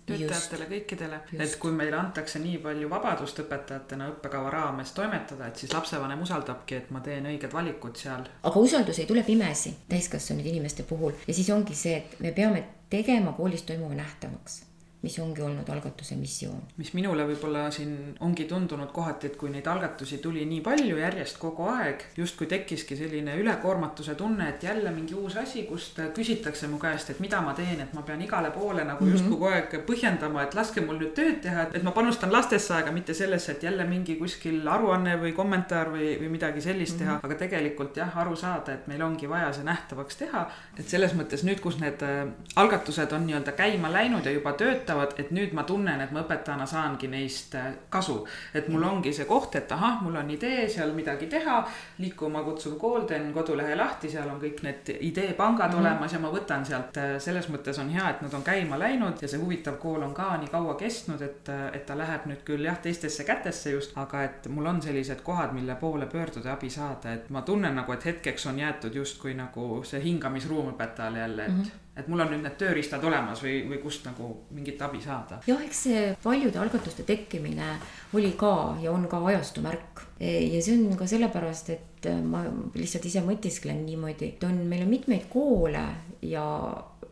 [0.07, 5.73] töötajatele, kõikidele, et kui meile antakse nii palju vabadust õpetajatena õppekava raames toimetada, et siis
[5.73, 8.27] lapsevanem usaldabki, et ma teen õiged valikud seal.
[8.43, 11.13] aga usaldus ei tule pimesi täiskasvanud inimeste puhul.
[11.27, 14.66] Ja siis ongi see, et me peame tegema koolis toimuva nähtavaks
[15.01, 16.61] mis ongi olnud algatuse missioon.
[16.77, 21.37] mis minule võib-olla siin ongi tundunud kohati, et kui neid algatusi tuli nii palju järjest
[21.37, 26.79] kogu aeg, justkui tekkiski selline ülekoormatuse tunne, et jälle mingi uus asi, kust küsitakse mu
[26.81, 29.11] käest, et mida ma teen, et ma pean igale poole nagu mm -hmm.
[29.11, 32.91] justkui kogu aeg põhjendama, et laske mul nüüd tööd teha, et ma panustan lastesse aega,
[32.91, 37.19] mitte sellesse, et jälle mingi kuskil aruanne või kommentaar või, või midagi sellist mm -hmm.
[37.19, 40.47] teha, aga tegelikult jah, aru saada, et meil ongi vaja see nähtavaks teha.
[40.79, 44.86] et selles mõttes nüüd, kus need äh, algatused on nii-öelda käima läinud ja juba töötavad,
[44.87, 48.25] töötavad, et nüüd ma tunnen, et ma õpetajana saangi neist äh, kasu.
[48.53, 51.59] et mul ongi see koht, et ahah, mul on idee seal midagi teha,
[51.99, 55.79] liikuma kutsuv kool, teen kodulehe lahti, seal on kõik need ideepangad mm -hmm.
[55.79, 59.21] olemas ja ma võtan sealt, äh, selles mõttes on hea, et nad on käima läinud
[59.21, 62.43] ja see huvitav kool on ka nii kaua kestnud, et, äh, et ta läheb nüüd
[62.45, 66.69] küll jah, teistesse kätesse just, aga et mul on sellised kohad, mille poole pöörduda abi
[66.69, 71.45] saada, et ma tunnen nagu, et hetkeks on jäetud justkui nagu see hingamisruum õpetajale jälle,
[71.45, 74.81] et mm -hmm et mul on nüüd need tööriistad olemas või, või kust nagu mingit
[74.85, 75.39] abi saada.
[75.47, 77.71] jah, eks see paljude algatuste tekkimine
[78.17, 80.03] oli ka ja on ka ajastu märk.
[80.19, 82.43] E, ja see on ka sellepärast, et ma
[82.77, 85.85] lihtsalt ise mõtisklen niimoodi, et on, meil on mitmeid koole
[86.25, 86.45] ja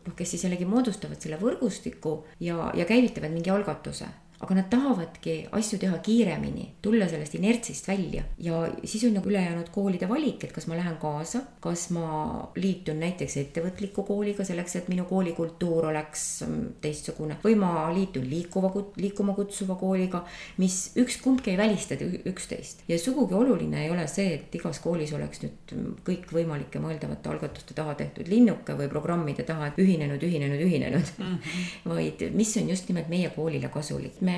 [0.06, 4.08] noh, kes siis jällegi moodustavad selle võrgustiku ja, ja käivitavad mingi algatuse
[4.44, 8.22] aga nad tahavadki asju teha kiiremini, tulla sellest inertsist välja.
[8.38, 13.00] Ja siis on nagu ülejäänud koolide valik, et kas ma lähen kaasa, kas ma liitun
[13.00, 17.38] näiteks ettevõtliku kooliga selleks, et minu koolikultuur oleks mm, teistsugune.
[17.44, 20.22] Või ma liitun liikuva, liikuma kutsuva kooliga,
[20.60, 22.84] mis üks-kumbki ei välista üksteist.
[22.90, 27.96] Ja sugugi oluline ei ole see, et igas koolis oleks nüüd kõikvõimalike mõeldavate algatuste taha
[27.96, 31.16] tehtud linnuke või programmide taha, ühinenud, ühinenud, ühinenud.
[31.16, 31.90] Mm, -hmm.
[31.94, 34.36] vaid mis on just nimelt meie koolile kasulik me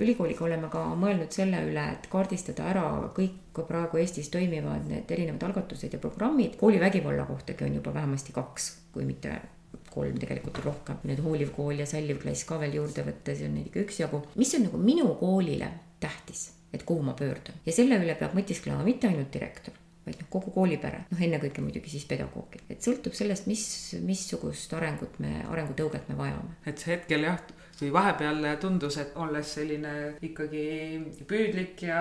[0.00, 2.84] ülikooliga oleme ka mõelnud selle üle, et kaardistada ära
[3.16, 6.56] kõik praegu Eestis toimivad need erinevad algatused ja programmid.
[6.60, 9.34] koolivägivalla kohtagi on juba vähemasti kaks, kui mitte
[9.90, 13.48] kolm tegelikult on rohkem, nüüd hooliv kool ja salliv klass ka veel juurde võtta, siis
[13.48, 14.22] on neid ikka üksjagu.
[14.36, 18.86] mis on nagu minu koolile tähtis, et kuhu ma pöördun ja selle üle peab mõtisklema
[18.86, 19.74] mitte ainult direktor
[20.06, 23.62] vaid noh, kogu koolipere, noh ennekõike muidugi siis pedagoogid, et sõltub sellest, mis,
[24.06, 26.56] missugust arengut me, arengutõuget me vajame.
[26.66, 27.42] et see hetkel jah,
[27.80, 29.92] kui vahepeal tundus, et olles selline
[30.26, 30.64] ikkagi
[31.28, 32.00] püüdlik ja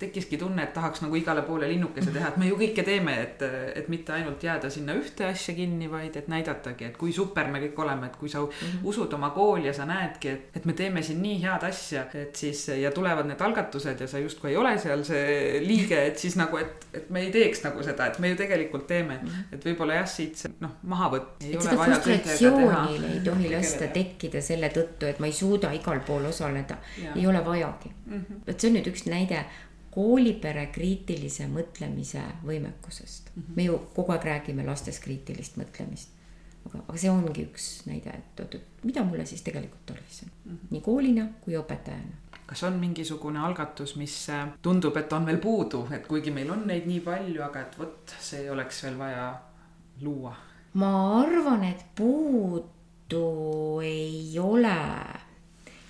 [0.00, 3.44] tekkiski tunne, et tahaks nagu igale poole linnukese teha, et me ju kõike teeme, et,
[3.76, 7.60] et mitte ainult jääda sinna ühte asja kinni, vaid et näidatagi, et kui super me
[7.66, 8.88] kõik oleme, et kui sa mm -hmm.
[8.92, 12.36] usud oma kooli ja sa näedki, et, et me teeme siin nii head asja, et
[12.36, 16.36] siis ja tulevad need algatused ja sa justkui ei ole seal see liige, et siis
[16.36, 19.54] nagu, et, et me ei teeks nagu seda, et me ju tegelikult teeme -hmm.
[19.54, 21.44] et võib-olla jah, siit see noh, mahavõtt.
[21.44, 26.28] et seda frustratsiooni ei tohi lasta tekkida selle tõttu et ma ei suuda igal pool
[26.30, 26.78] osaleda,
[27.14, 28.14] ei ole vajagi mm.
[28.14, 28.40] -hmm.
[28.46, 29.44] et see on nüüd üks näide
[29.90, 33.42] koolipere kriitilise mõtlemise võimekusest mm.
[33.42, 33.56] -hmm.
[33.56, 36.08] me ju kogu aeg räägime lastes kriitilist mõtlemist.
[36.66, 40.30] aga, aga see ongi üks näide, et oot, et mida mulle siis tegelikult tarvis on
[40.44, 40.70] mm, -hmm.
[40.70, 45.84] nii koolina kui õpetajana kas on mingisugune algatus, mis äh, tundub, et on veel puudu,
[45.94, 49.26] et kuigi meil on neid nii palju, aga et vot see oleks veel vaja
[50.02, 50.34] luua?
[50.74, 52.79] ma arvan, et puud
[53.10, 54.76] Tartu ei ole,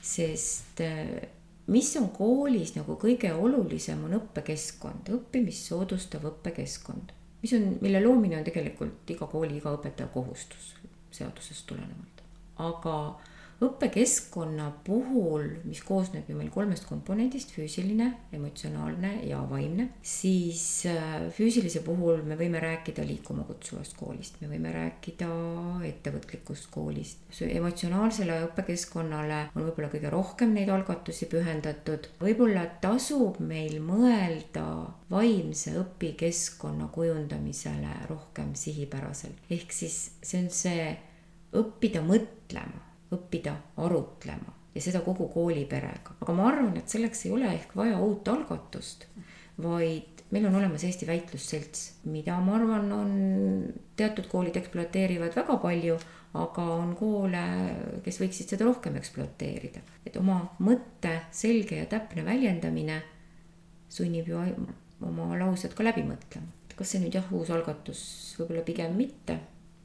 [0.01, 1.29] sest äh,
[1.69, 8.39] mis on koolis nagu kõige olulisem, on õppekeskkond, õppimist soodustav õppekeskkond, mis on, mille loomine
[8.39, 10.73] on tegelikult iga kooli, iga õpetaja kohustus
[11.13, 12.25] seadusest tulenevalt.
[12.57, 12.97] aga
[13.61, 21.83] õppekeskkonna puhul, mis koosneb ju meil kolmest komponendist, füüsiline, emotsionaalne ja vaimne, siis äh, füüsilise
[21.85, 25.29] puhul me võime rääkida liikuma kutsuvast koolist, me võime rääkida
[25.91, 27.27] ettevõtlikust koolist.
[27.45, 34.67] emotsionaalsele õppekeskkonnale on võib-olla kõige rohkem neid algatusi pühendatud, võib-olla tasub meil mõelda
[35.13, 40.87] vaimse õpikeskkonna kujundamisele rohkem sihipäraselt, ehk siis see on see
[41.61, 46.17] õppida mõtlema õppida arutlema ja seda kogu kooliperega.
[46.21, 49.07] aga ma arvan, et selleks ei ole ehk vaja uut algatust,
[49.63, 53.13] vaid meil on olemas Eesti Väitlusselts, mida ma arvan, on
[53.99, 55.99] teatud koolid ekspluateerivad väga palju,
[56.39, 57.43] aga on koole,
[58.05, 59.83] kes võiksid seda rohkem ekspluateerida.
[60.07, 63.03] et oma mõtte selge ja täpne väljendamine
[63.91, 64.39] sunnib ju
[65.03, 68.01] oma laused ka läbi mõtlema kas see nüüd jah, uus algatus,
[68.39, 69.37] võib-olla pigem mitte,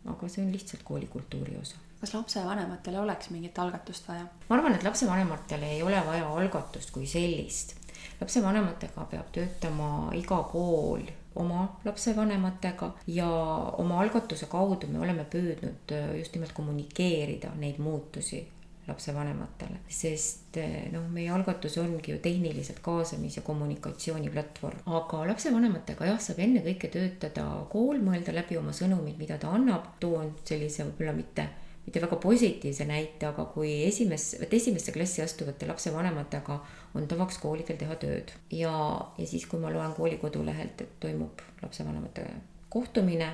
[0.08, 4.28] aga see on lihtsalt koolikultuuri osa kas lapsevanematele oleks mingit algatust vaja?
[4.50, 7.74] ma arvan, et lapsevanematele ei ole vaja algatust kui sellist.
[8.22, 11.08] lapsevanematega peab töötama iga kool
[11.42, 13.30] oma lapsevanematega ja
[13.82, 18.46] oma algatuse kaudu me oleme püüdnud äh, just nimelt kommunikeerida neid muutusi
[18.86, 26.22] lapsevanematele, sest äh, noh, meie algatus ongi ju tehniliselt kaasamis- ja kommunikatsiooniplatvorm, aga lapsevanematega jah,
[26.22, 31.50] saab ennekõike töötada kool, mõelda läbi oma sõnumid, mida ta annab, toon sellise võib-olla mitte
[31.86, 36.60] mitte väga positiivse näite, aga kui esimes, vot esimesse klassi astuvate lapsevanematega
[36.98, 38.34] on tavaks koolidel teha tööd.
[38.52, 38.74] Ja,
[39.18, 42.26] ja siis, kui ma loen kooli kodulehelt, et toimub lapsevanemate
[42.74, 43.30] kohtumine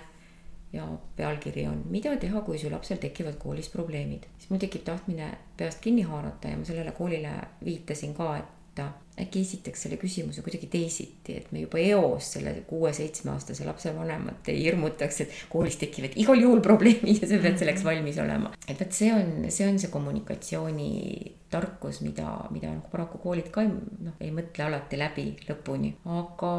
[0.73, 5.31] ja pealkiri on, mida teha, kui su lapsel tekivad koolis probleemid, siis mul tekib tahtmine
[5.59, 7.33] peast kinni haarata ja ma sellele koolile
[7.65, 8.83] viitasin ka, et
[9.19, 15.17] äkki esitaks selle küsimuse kuidagi teisiti, et me juba eos selle kuue-seitsmeaastase lapsevanemat ei hirmutaks,
[15.25, 18.49] et koolis tekivad igal juhul probleemid ja sa pead selleks valmis olema.
[18.67, 24.15] et vot see on, see on see kommunikatsioonitarkus, mida, mida nagu paraku koolid ka noh,
[24.19, 26.51] ei mõtle alati läbi lõpuni, aga,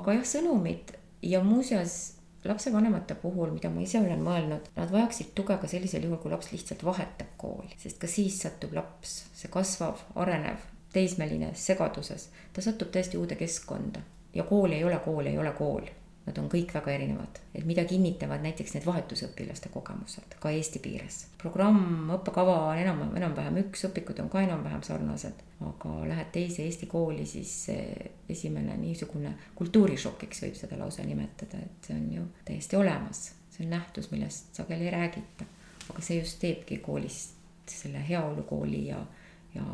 [0.00, 0.84] aga jah, sõnumid
[1.22, 1.92] ja muuseas
[2.42, 6.50] lapsevanemate puhul, mida ma ise olen mõelnud, nad vajaksid tuge ka sellisel juhul, kui laps
[6.50, 12.92] lihtsalt vahetab kooli, sest ka siis satub laps, see kasvav, arenev teismeline segaduses, ta satub
[12.92, 14.00] täiesti uude keskkonda
[14.34, 15.90] ja kool ei ole kool, ei ole kool.
[16.22, 21.16] Nad on kõik väga erinevad, et mida kinnitavad näiteks need vahetusõpilaste kogemused ka Eesti piires.
[21.38, 26.86] programm, õppekava on enam, enam-vähem üks, õpikud on ka enam-vähem sarnased, aga lähed teise Eesti
[26.86, 27.66] kooli, siis
[28.28, 33.32] esimene niisugune kultuurishokiks võib seda lausa nimetada, et see on ju täiesti olemas.
[33.50, 35.44] see on nähtus, millest sageli ei räägita,
[35.90, 37.34] aga see just teebki koolist
[37.66, 39.02] selle heaolukooli ja
[39.54, 39.64] ja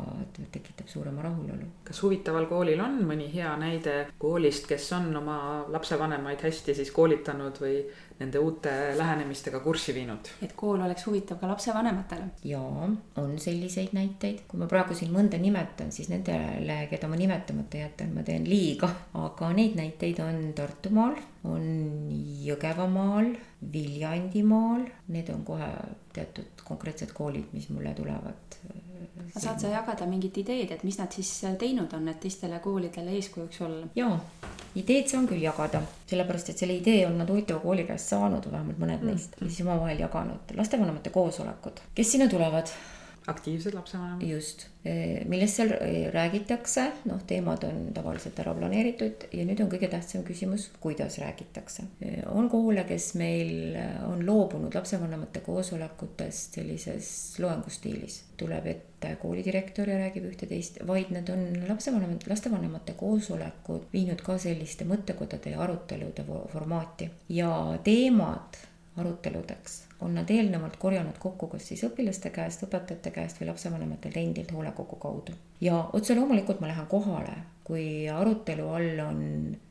[0.51, 1.67] tekitab suurema rahulolu.
[1.83, 5.39] kas huvitaval koolil on mõni hea näide koolist, kes on oma
[5.71, 7.77] lapsevanemaid hästi siis koolitanud või
[8.19, 10.31] nende uute lähenemistega kurssi viinud?
[10.43, 12.27] et kool oleks huvitav ka lapsevanematele?
[12.51, 12.89] jaa,
[13.23, 18.11] on selliseid näiteid, kui ma praegu siin mõnda nimetan, siis nendele, keda ma nimetamata jätan,
[18.15, 18.91] ma teen liiga,
[19.23, 21.15] aga neid näiteid on Tartumaal,
[21.47, 21.63] on
[22.43, 23.31] Jõgevamaal,
[23.71, 24.83] Viljandimaal,
[25.15, 25.71] need on kohe
[26.15, 28.59] teatud konkreetsed koolid, mis mulle tulevad
[29.29, 33.15] aga saad sa jagada mingit ideed, et mis nad siis teinud on, et teistele koolidele
[33.17, 33.87] eeskujuks olla?
[33.95, 34.19] jaa,
[34.79, 38.79] ideed saan küll jagada, sellepärast et selle idee on nad huvitava kooli käest saanud, vähemalt
[38.81, 39.11] mõned mm.
[39.11, 40.55] neist, ja siis omavahel jaganud.
[40.61, 42.71] lastevanemate koosolekud, kes sinna tulevad?
[43.27, 44.21] Aktiivsed lapsevanemad.
[44.27, 49.71] just, e, millest seal e, räägitakse, noh, teemad on tavaliselt ära planeeritud ja nüüd on
[49.71, 51.85] kõige tähtsam küsimus, kuidas räägitakse.
[52.01, 53.75] E, on koole, kes meil
[54.07, 57.11] on loobunud lapsevanemate koosolekutest sellises
[57.43, 64.37] loengustiilis, tuleb ette koolidirektor ja räägib ühte-teist, vaid nad on lapsevanemad, lastevanemate koosolekud viinud ka
[64.41, 67.51] selliste mõttekodade ja arutelude formaati ja
[67.83, 68.59] teemad
[68.99, 74.51] aruteludeks on nad eelnevalt korjanud kokku kas siis õpilaste käest, õpetajate käest või lapsevanematelt endilt
[74.55, 75.33] hoolekogu kaudu.
[75.61, 77.33] ja otse loomulikult ma lähen kohale,
[77.63, 79.19] kui arutelu all on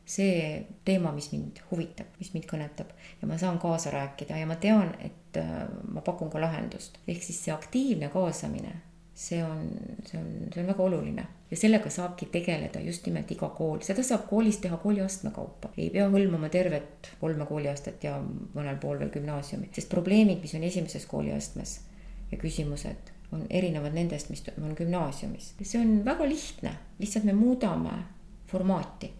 [0.04, 4.56] see teema, mis mind huvitab, mis mind kõnetab ja ma saan kaasa rääkida ja ma
[4.56, 7.00] tean, et äh, ma pakun ka lahendust.
[7.08, 8.76] ehk siis see aktiivne kaasamine
[9.18, 9.66] see on,
[10.06, 14.02] see on, see on väga oluline ja sellega saabki tegeleda just nimelt iga kool, seda
[14.04, 15.70] saab koolis teha kooliastme kaupa.
[15.76, 18.18] ei pea hõlmama tervet kolme kooliastet ja
[18.54, 21.78] mõnel pool veel gümnaasiumi, sest probleemid, mis on esimeses kooliastmes
[22.32, 25.54] ja küsimused on erinevad nendest, mis on gümnaasiumis.
[25.62, 27.96] see on väga lihtne, lihtsalt me muudame
[28.48, 29.12] formaati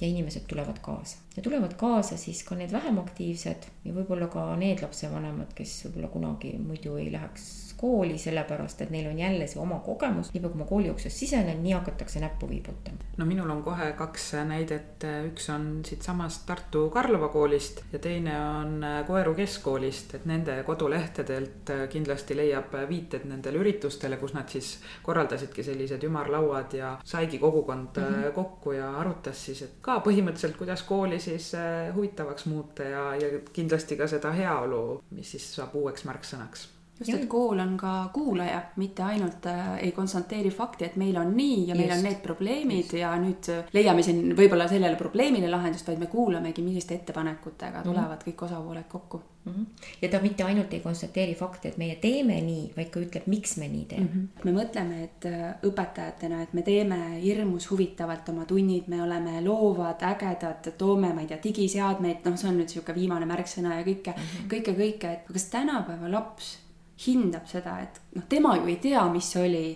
[0.00, 4.48] ja inimesed tulevad kaasa ja tulevad kaasa siis ka need vähem aktiivsed ja võib-olla ka
[4.56, 9.60] need lapsevanemad, kes võib-olla kunagi muidu ei läheks kooli, sellepärast et neil on jälle see
[9.62, 10.32] oma kogemus.
[10.32, 12.96] niipea kui ma kooli uksest sisenen, nii hakatakse näppu viibutama.
[13.16, 18.84] no minul on kohe kaks näidet, üks on siitsamast Tartu Karlova koolist ja teine on
[19.06, 26.04] Koeru keskkoolist, et nende kodulehtedelt kindlasti leiab viited nendele üritustele, kus nad siis korraldasidki sellised
[26.08, 28.32] ümarlauad ja saigi kogukond mm -hmm.
[28.32, 31.52] kokku ja arutas siis, et ka põhimõtteliselt, kuidas kooli siis
[31.94, 37.26] huvitavaks muuta ja, ja kindlasti ka seda heaolu, mis siis saab uueks märksõnaks just, et
[37.28, 41.76] kool on ka kuulaja, mitte ainult äh, ei konstateeri fakti, et meil on nii ja
[41.76, 41.98] meil just.
[41.98, 42.98] on need probleemid just.
[43.00, 47.88] ja nüüd leiame siin võib-olla sellele probleemile lahendust, vaid me kuulamegi, milliste ettepanekutega mhm.
[47.88, 48.28] tulevad mm -hmm.
[48.30, 49.52] kõik osapooled kokku mm.
[49.52, 49.66] -hmm.
[50.02, 53.56] ja ta mitte ainult ei konstateeri fakti, et meie teeme nii, vaid ka ütleb, miks
[53.56, 54.28] me nii teeme mm.
[54.34, 54.44] -hmm.
[54.44, 60.02] me mõtleme, et äh, õpetajatena, et me teeme hirmus huvitavalt oma tunnid, me oleme loovad,
[60.02, 64.14] ägedad, toome, ma ei tea, digiseadmeid, noh, see on nüüd sihuke viimane märksõna ja kõike
[64.16, 64.54] mm, -hmm.
[64.54, 66.65] kõike, kõike, et kas tänapäeva laps
[67.04, 69.66] hindab seda, et noh, tema ju ei tea, mis oli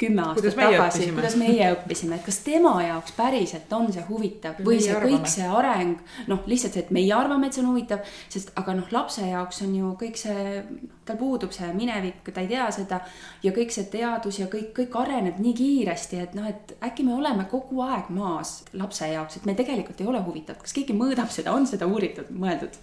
[0.00, 4.78] kümme aastat tagasi, kuidas meie õppisime, et kas tema jaoks päriselt on see huvitav või
[4.80, 5.18] see arvame.
[5.18, 8.76] kõik see areng, noh, lihtsalt see, et meie arvame, et see on huvitav, sest aga
[8.78, 10.62] noh, lapse jaoks on ju kõik see,
[11.08, 13.02] tal puudub see minevik, ta ei tea seda
[13.44, 17.18] ja kõik see teadus ja kõik, kõik areneb nii kiiresti, et noh, et äkki me
[17.18, 21.32] oleme kogu aeg maas lapse jaoks, et me tegelikult ei ole huvitatud, kas keegi mõõdab
[21.34, 22.80] seda, on seda uuritud, mõeldud?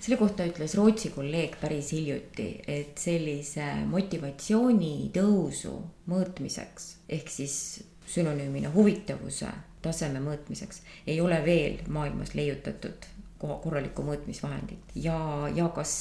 [0.00, 5.74] Selle kohta ütles Rootsi kolleeg päris hiljuti, et sellise motivatsiooni tõusu
[6.10, 7.56] mõõtmiseks ehk siis
[8.08, 9.50] sünonüümina huvitavuse
[9.82, 13.08] taseme mõõtmiseks ei ole veel maailmas leiutatud
[13.38, 15.18] korralikku mõõtmisvahendit ja,
[15.54, 15.92] ja kas,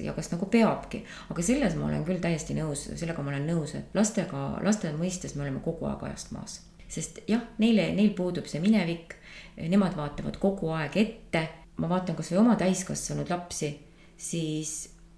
[0.00, 1.02] ja kas nagu peabki.
[1.28, 5.36] aga selles ma olen küll täiesti nõus, sellega ma olen nõus, et lastega, laste mõistes
[5.36, 6.60] me oleme kogu aeg ajast maas.
[6.88, 9.18] sest jah, neile, neil puudub see minevik,
[9.60, 11.44] nemad vaatavad kogu aeg ette
[11.78, 13.72] ma vaatan kasvõi oma täiskasvanud lapsi,
[14.16, 14.72] siis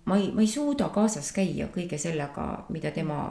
[0.08, 3.22] ma ei, ma ei suuda kaasas käia kõige sellega, mida tema,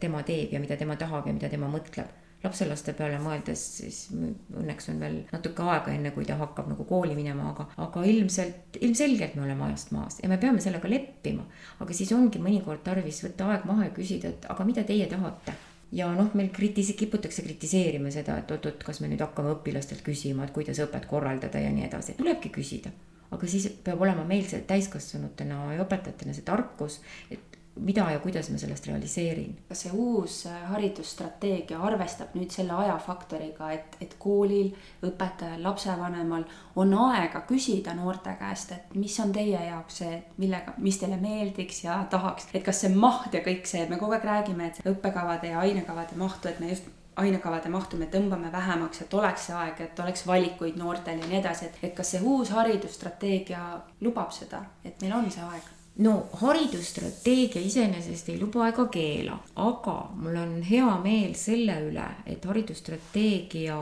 [0.00, 4.88] tema teeb ja mida tema tahab ja mida tema mõtleb lapselaste peale mõeldes, siis õnneks
[4.90, 9.36] on veel natuke aega, enne kui ta hakkab nagu kooli minema, aga, aga ilmselt, ilmselgelt
[9.38, 11.46] me oleme ajast maas ja me peame sellega leppima.
[11.80, 15.54] aga siis ongi mõnikord tarvis võtta aeg maha ja küsida, et aga mida teie tahate
[15.92, 20.46] ja noh, meil kritis-, kiputakse kritiseerima seda, et oot-oot, kas me nüüd hakkame õpilastelt küsima,
[20.46, 22.92] et kuidas õpet korraldada ja nii edasi, tulebki küsida.
[23.32, 26.98] aga siis peab olema meil see täiskasvanutena ja õpetajatena see tarkus,
[27.32, 29.56] et mida ja kuidas ma sellest realiseerin.
[29.68, 36.44] kas see uus äh, haridusstrateegia arvestab nüüd selle ajafaktoriga, et, et koolil, õpetajal, lapsevanemal
[36.76, 41.84] on aega küsida noorte käest, et mis on teie jaoks see, millega, mis teile meeldiks
[41.84, 44.92] ja tahaks, et kas see maht ja kõik see, et me kogu aeg räägime, et
[44.94, 49.56] õppekavade ja ainekavade mahtu, et me just ainekavade mahtu me tõmbame vähemaks, et oleks see
[49.56, 53.62] aeg, et oleks valikuid noortel ja nii edasi, et, et kas see uus haridusstrateegia
[54.00, 59.96] lubab seda, et meil on see aeg no haridusstrateegia iseenesest ei luba ega keela, aga
[60.16, 63.76] mul on hea meel selle üle, et haridusstrateegia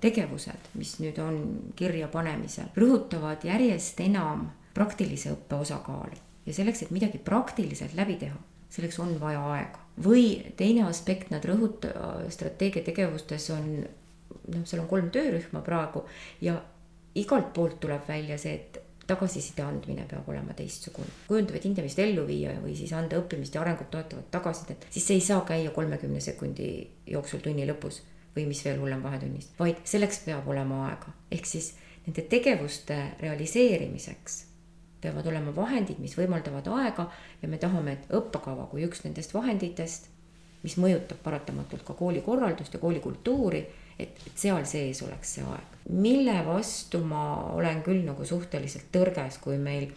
[0.00, 1.40] tegevused, mis nüüd on
[1.78, 8.38] kirja panemisel, rõhutavad järjest enam praktilise õppe osakaalu ja selleks, et midagi praktiliselt läbi teha,
[8.72, 9.82] selleks on vaja aega.
[10.02, 11.92] või teine aspekt, nad rõhuta-,
[12.32, 16.06] strateegia tegevustes on noh, seal on kolm töörühma praegu
[16.40, 16.56] ja
[17.14, 21.08] igalt poolt tuleb välja see, et tagasiside andmine peab olema teistsugune.
[21.28, 25.26] kujundavat hindamist ellu viia või siis anda õppimist ja arengut toetavat tagasisidet, siis see ei
[25.26, 26.68] saa käia kolmekümne sekundi
[27.06, 28.02] jooksul tunni lõpus
[28.36, 31.12] või mis veel hullem vahetunnis, vaid selleks peab olema aega.
[31.30, 31.74] ehk siis
[32.06, 34.44] nende tegevuste realiseerimiseks
[35.02, 37.10] peavad olema vahendid, mis võimaldavad aega
[37.42, 40.08] ja me tahame, et õppekava kui üks nendest vahenditest,
[40.62, 43.64] mis mõjutab paratamatult ka koolikorraldust ja koolikultuuri
[43.98, 45.71] et, seal sees oleks see aeg.
[45.88, 49.88] Mille vastu ma olen küll nagu suhteliselt tõrges, kui meil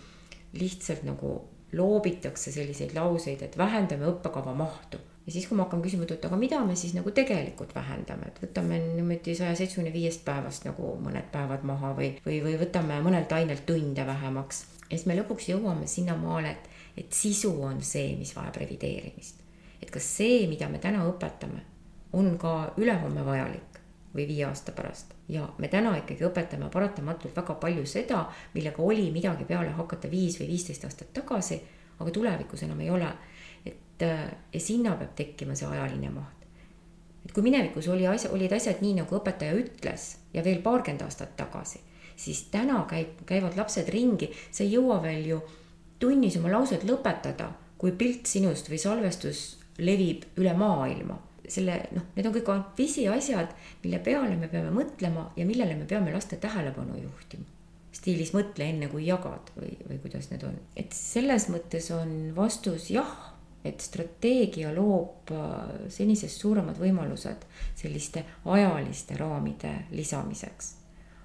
[0.55, 1.35] lihtsalt nagu
[1.75, 6.37] loobitakse selliseid lauseid, et vähendame õppekava mahtu ja siis, kui ma hakkan küsima, et aga
[6.39, 11.31] mida me siis nagu tegelikult vähendame, et võtame niimoodi saja seitsmekümne viiest päevast nagu mõned
[11.33, 14.65] päevad maha või, või, või võtame mõnelt ainelt tunde vähemaks.
[14.89, 16.69] ja siis me lõpuks jõuame sinnamaale, et,
[17.03, 19.41] et sisu on see, mis vajab revideerimist.
[19.81, 21.65] et kas see, mida me täna õpetame,
[22.13, 23.74] on ka ülehomme vajalik
[24.15, 25.13] või viie aasta pärast.
[25.29, 30.39] ja me täna ikkagi õpetame paratamatult väga palju seda, millega oli midagi peale hakata viis
[30.39, 31.59] või viisteist aastat tagasi,
[31.99, 33.09] aga tulevikus enam ei ole.
[33.65, 36.45] et äh, ja sinna peab tekkima see ajaline maht.
[37.25, 41.35] et kui minevikus oli asja, olid asjad nii, nagu õpetaja ütles ja veel paarkümmend aastat
[41.35, 41.79] tagasi,
[42.15, 45.41] siis täna käib, käivad lapsed ringi, sa ei jõua veel ju
[45.99, 51.17] tunnis oma lauset lõpetada, kui pilt sinust või salvestus levib üle maailma
[51.51, 56.13] selle noh, need on kõik pisiasjad, mille peale me peame mõtlema ja millele me peame
[56.13, 57.45] laste tähelepanu juhtima.
[57.95, 62.89] stiilis mõtle enne kui jagad või, või kuidas need on, et selles mõttes on vastus
[62.91, 63.13] jah,
[63.65, 70.75] et strateegia loob äh, senisest suuremad võimalused selliste ajaliste raamide lisamiseks.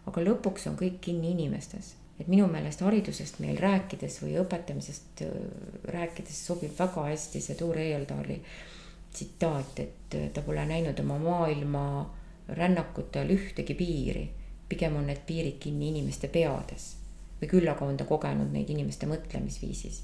[0.06, 5.38] aga lõpuks on kõik kinni inimestes et minu meelest haridusest meil rääkides või õpetamisest äh,
[5.84, 8.58] rääkides sobib väga hästi see Tuure Eieldali äh,
[9.12, 9.94] tsitaat, et
[10.34, 11.84] ta pole näinud oma maailma
[12.48, 14.30] rännakutel ühtegi piiri.
[14.68, 16.96] pigem on need piirid kinni inimeste peades
[17.40, 20.02] või küll aga on ta kogenud neid inimeste mõtlemisviisis.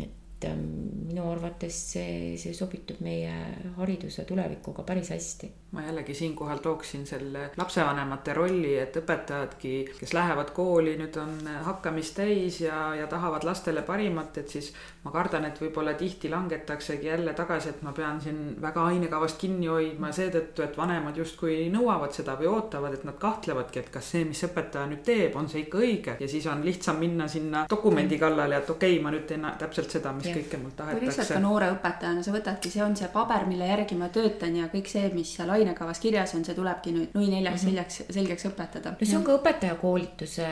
[0.00, 3.32] et et ähm, minu arvates see, see sobitub meie
[3.78, 5.50] hariduse tulevikuga päris hästi.
[5.72, 11.34] ma jällegi siinkohal tooksin selle lapsevanemate rolli, et õpetajadki, kes lähevad kooli, nüüd on
[11.66, 14.72] hakkamist täis ja, ja tahavad lastele parimat, et siis
[15.04, 19.68] ma kardan, et võib-olla tihti langetaksegi jälle tagasi, et ma pean siin väga ainekavast kinni
[19.68, 24.24] hoidma seetõttu, et vanemad justkui nõuavad seda või ootavad, et nad kahtlevadki, et kas see,
[24.28, 28.18] mis õpetaja nüüd teeb, on see ikka õige ja siis on lihtsam minna sinna dokumendi
[28.20, 31.36] kallale, et okei okay,, ma nüüd teen täpselt seda, mis kõike mult või lihtsalt tahetakse
[31.36, 31.42] ka.
[31.44, 35.10] noore õpetajana sa võtadki, see on see paber, mille järgi ma töötan ja kõik see,
[35.14, 38.94] mis seal ainekavas kirjas on, see tulebki nüüd nui neljaks seljaks, selgeks õpetada.
[38.96, 40.48] no see on ka õpetajakoolituse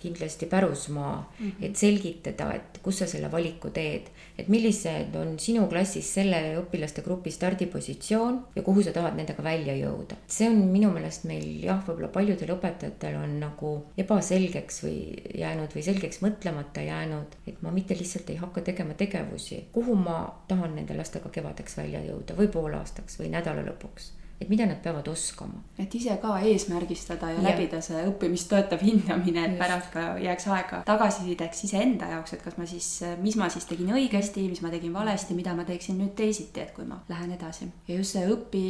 [0.00, 1.64] kindlasti pärusmaa mm, -hmm.
[1.68, 3.89] et selgitada, et kus sa selle valiku teed,
[4.38, 9.74] et millised on sinu klassis selle õpilaste grupi stardipositsioon ja kuhu sa tahad nendega välja
[9.78, 10.16] jõuda.
[10.26, 15.00] see on minu meelest meil jah, võib-olla paljudel õpetajatel on nagu ebaselgeks või
[15.38, 20.22] jäänud või selgeks mõtlemata jäänud, et ma mitte lihtsalt ei hakka tegema tegevusi, kuhu ma
[20.48, 22.36] tahan nende lastega kevadeks välja jõuda?
[22.38, 27.38] Või poolaastaks või nädala lõpuks, et mida nad peavad oskama et ise ka eesmärgistada ja,
[27.38, 29.60] ja läbida see õppimist toetav hindamine, et Just.
[29.62, 32.88] pärast ka jääks aega tagasisideks iseenda jaoks, et kas ma siis,
[33.20, 36.74] mis ma siis tegin õigesti, mis ma tegin valesti, mida ma teeksin nüüd teisiti, et
[36.76, 37.70] kui ma lähen edasi.
[37.88, 38.66] ja just see õpi,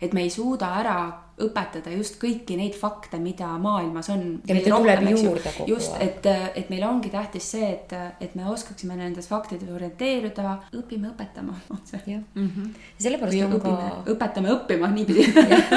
[0.00, 0.98] et me ei suuda ära
[1.42, 4.22] õpetada just kõiki neid fakte, mida maailmas on.
[5.68, 6.24] Just, et,
[6.56, 7.92] et meil ongi tähtis see, et,
[8.24, 12.00] et me oskaksime nendes faktides orienteeruda, õpime õpetama otse.
[12.08, 13.74] jah, või sellepärast on ka,
[14.14, 15.26] õpetame õppima niipidi.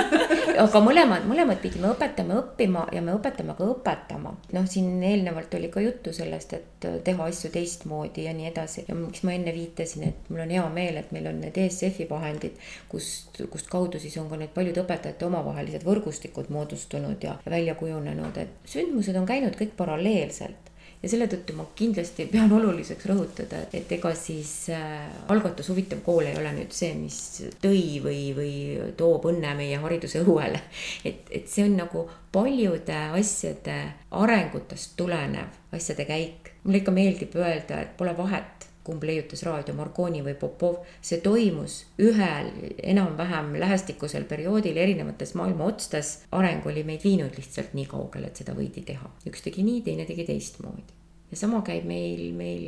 [0.63, 4.33] aga mõlemad, mõlemad pidi me õpetame õppima ja me õpetame ka õpetama.
[4.55, 8.95] noh, siin eelnevalt oli ka juttu sellest, et teha asju teistmoodi ja nii edasi ja
[8.95, 12.55] miks ma enne viitasin, et mul on hea meel, et meil on need ESF-i vahendid,
[12.91, 15.48] kust, kust kaudu siis on ka nüüd paljud õpetajate omavahelised
[15.85, 20.69] võrgustikud moodustunud ja välja kujunenud, et sündmused on käinud kõik paralleelselt
[21.03, 26.27] ja selle tõttu ma kindlasti pean oluliseks rõhutada, et ega siis äh, algatus Huvitav kool
[26.27, 27.19] ei ole nüüd see, mis
[27.63, 28.53] tõi või, või
[28.99, 30.61] toob õnne meie hariduse õuele.
[31.07, 33.77] et, et see on nagu paljude asjade
[34.11, 36.53] arengutest tulenev asjade käik.
[36.63, 41.83] mulle ikka meeldib öelda, et pole vahet, kumb leiutas raadio, Marconi või Popov, see toimus
[42.01, 42.49] ühel
[42.93, 46.15] enam-vähem lähestikusel perioodil erinevates maailma otstes.
[46.35, 49.11] areng oli meid viinud lihtsalt nii kaugele, et seda võidi teha.
[49.29, 50.97] üks tegi nii, teine tegi teistmoodi.
[51.31, 52.65] ja sama käib meil, meil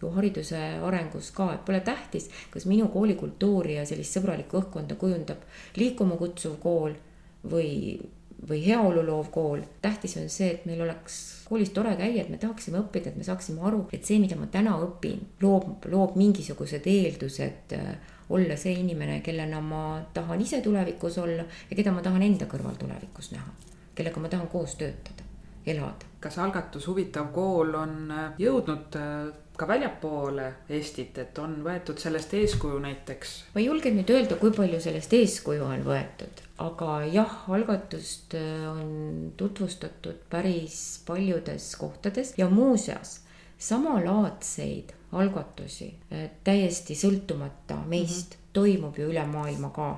[0.00, 5.46] ju hariduse arengus ka, et pole tähtis, kas minu koolikultuuri ja sellist sõbralikku õhkkonda kujundab
[5.78, 6.98] liikuma kutsuv kool
[7.46, 8.00] või,
[8.48, 9.60] või heaolu loov kool.
[9.82, 11.18] tähtis on see, et meil oleks
[11.48, 14.46] koolis tore käia, et me tahaksime õppida, et me saaksime aru, et see, mida ma
[14.50, 17.90] täna õpin, loob, loob mingisugused eeldused äh,
[18.32, 19.82] olla see inimene, kellena ma
[20.14, 23.52] tahan ise tulevikus olla ja keda ma tahan enda kõrval tulevikus näha,
[23.94, 25.28] kellega ma tahan koos töötada,
[25.66, 26.08] elada.
[26.20, 32.32] kas algatus Huvitav kool on äh, jõudnud äh, ka väljapoole Eestit, et on võetud sellest
[32.34, 33.34] eeskuju näiteks?
[33.54, 38.64] ma ei julge nüüd öelda, kui palju sellest eeskuju on võetud, aga jah, algatust äh,
[38.70, 43.20] on tutvustatud päris paljudes kohtades ja muuseas
[43.58, 48.52] samalaadseid algatusi äh, täiesti sõltumata meist mm -hmm.
[48.52, 49.88] toimub ju üle maailma ka.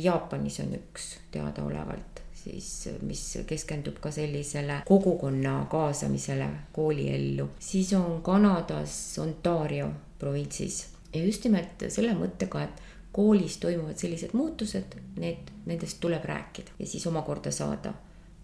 [0.00, 9.18] Jaapanis on üks teadaolevalt siis, mis keskendub ka sellisele kogukonna kaasamisele kooliellu, siis on Kanadas
[9.18, 12.82] Ontario provintsis ja just nimelt selle mõttega, et
[13.12, 17.92] koolis toimuvad sellised muutused, need, nendest tuleb rääkida ja siis omakorda saada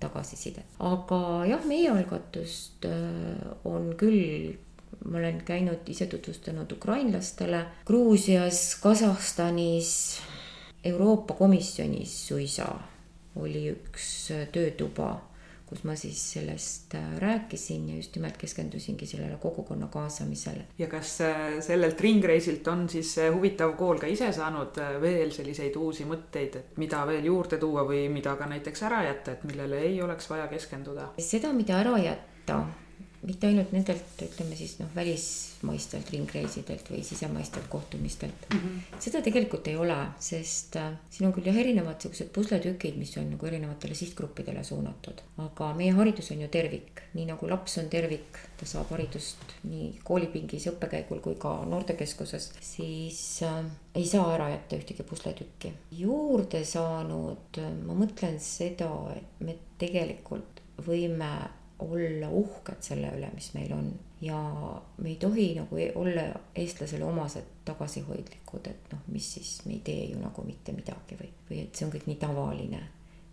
[0.00, 0.64] tagasisidet.
[0.78, 4.56] aga jah, meie algatust äh, on küll,
[5.04, 10.20] ma olen käinud ise tutvustanud ukrainlastele Gruusias, Kasahstanis,
[10.84, 12.68] Euroopa Komisjonis suisa
[13.36, 15.14] oli üks äh, töötuba,
[15.66, 20.66] kus ma siis sellest äh, rääkisin ja just nimelt keskendusingi sellele kogukonna kaasamisele.
[20.78, 25.76] ja kas äh, sellelt ringreisilt on siis Huvitav kool ka ise saanud äh, veel selliseid
[25.76, 29.82] uusi mõtteid, et mida veel juurde tuua või mida ka näiteks ära jätta, et millele
[29.90, 31.10] ei oleks vaja keskenduda?
[31.18, 32.62] seda, mida ära jätta,
[33.26, 38.60] mitte ainult nendelt, ütleme siis noh, välismaistelt ringreisidelt või sisemaistelt kohtumistelt mm.
[38.60, 39.00] -hmm.
[39.02, 43.30] seda tegelikult ei ole, sest äh, siin on küll jah, erinevad siuksed pusletükid, mis on
[43.34, 48.38] nagu erinevatele sihtgruppidele suunatud, aga meie haridus on ju tervik, nii nagu laps on tervik,
[48.60, 53.62] ta saab haridust nii koolipingis õppekäigul kui ka noortekeskuses, siis äh,
[53.94, 55.72] ei saa ära jätta ühtegi pusletükki.
[55.90, 61.32] juurde saanud, ma mõtlen seda, et me tegelikult võime
[61.78, 64.38] olla uhked selle üle, mis meil on ja
[64.96, 69.82] me ei tohi nagu e- olla eestlasele omased tagasihoidlikud, et noh, mis siis, me ei
[69.84, 72.80] tee ju nagu mitte midagi või, või et see on kõik nii tavaline.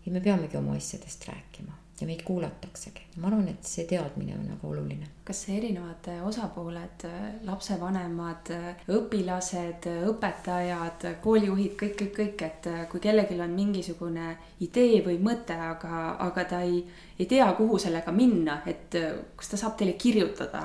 [0.06, 3.02] ja me peamegi oma asjadest rääkima ja meid kuulataksegi.
[3.16, 5.06] ma arvan, et see teadmine on väga oluline.
[5.24, 7.06] kas see erinevad osapooled,
[7.46, 8.50] lapsevanemad,
[8.96, 14.34] õpilased, õpetajad, koolijuhid, kõik, kõik, kõik, et kui kellelgi on mingisugune
[14.66, 16.82] idee või mõte, aga, aga ta ei,
[17.18, 18.98] ei tea, kuhu sellega minna, et
[19.36, 20.64] kas ta saab teile kirjutada?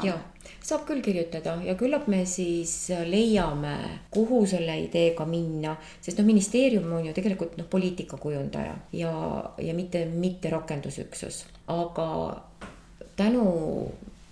[0.63, 2.73] Saab küll kirjutada ja küllap me siis
[3.07, 3.75] leiame,
[4.13, 9.13] kuhu selle ideega minna, sest noh, ministeerium on ju tegelikult noh, poliitika kujundaja ja,
[9.57, 12.09] ja mitte, mitte rakendusüksus, aga
[13.19, 13.45] tänu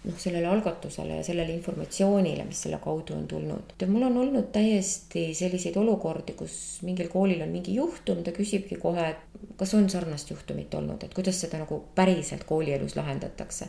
[0.08, 3.74] noh, sellele algatusele ja sellele informatsioonile, mis selle kaudu on tulnud.
[3.88, 9.10] mul on olnud täiesti selliseid olukordi, kus mingil koolil on mingi juhtum, ta küsibki kohe,
[9.16, 13.68] et kas on sarnast juhtumit olnud, et kuidas seda nagu päriselt koolielus lahendatakse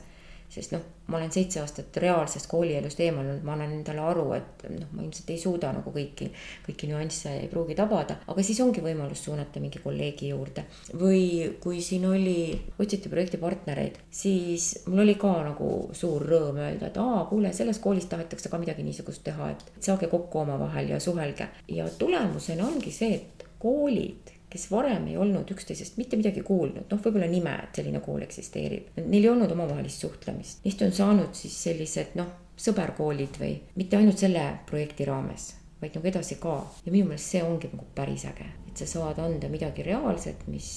[0.48, 4.64] sest noh, ma olen seitse aastat reaalsest koolielust eemal olnud, ma annan endale aru, et
[4.72, 6.28] noh, ma ilmselt ei suuda nagu kõiki,
[6.66, 10.64] kõiki nüansse ei pruugi tabada, aga siis ongi võimalus suunata mingi kolleegi juurde.
[10.98, 12.38] või kui siin oli,
[12.78, 18.08] otsiti projektipartnereid, siis mul oli ka nagu suur rõõm öelda, et aa, kuule, selles koolis
[18.08, 21.48] tahetakse ka midagi niisugust teha, et saage kokku omavahel ja suhelge.
[21.68, 27.00] ja tulemusena ongi see, et koolid kes varem ei olnud üksteisest mitte midagi kuulnud, noh,
[27.04, 28.92] võib-olla nime, et selline kool eksisteerib.
[29.04, 34.18] Neil ei olnud omavahelist suhtlemist, neist on saanud siis sellised noh, sõberkoolid või mitte ainult
[34.18, 35.50] selle projekti raames,
[35.82, 36.56] vaid nagu edasi ka.
[36.86, 40.72] ja minu meelest see ongi nagu päris äge, et sa saad anda midagi reaalset, mis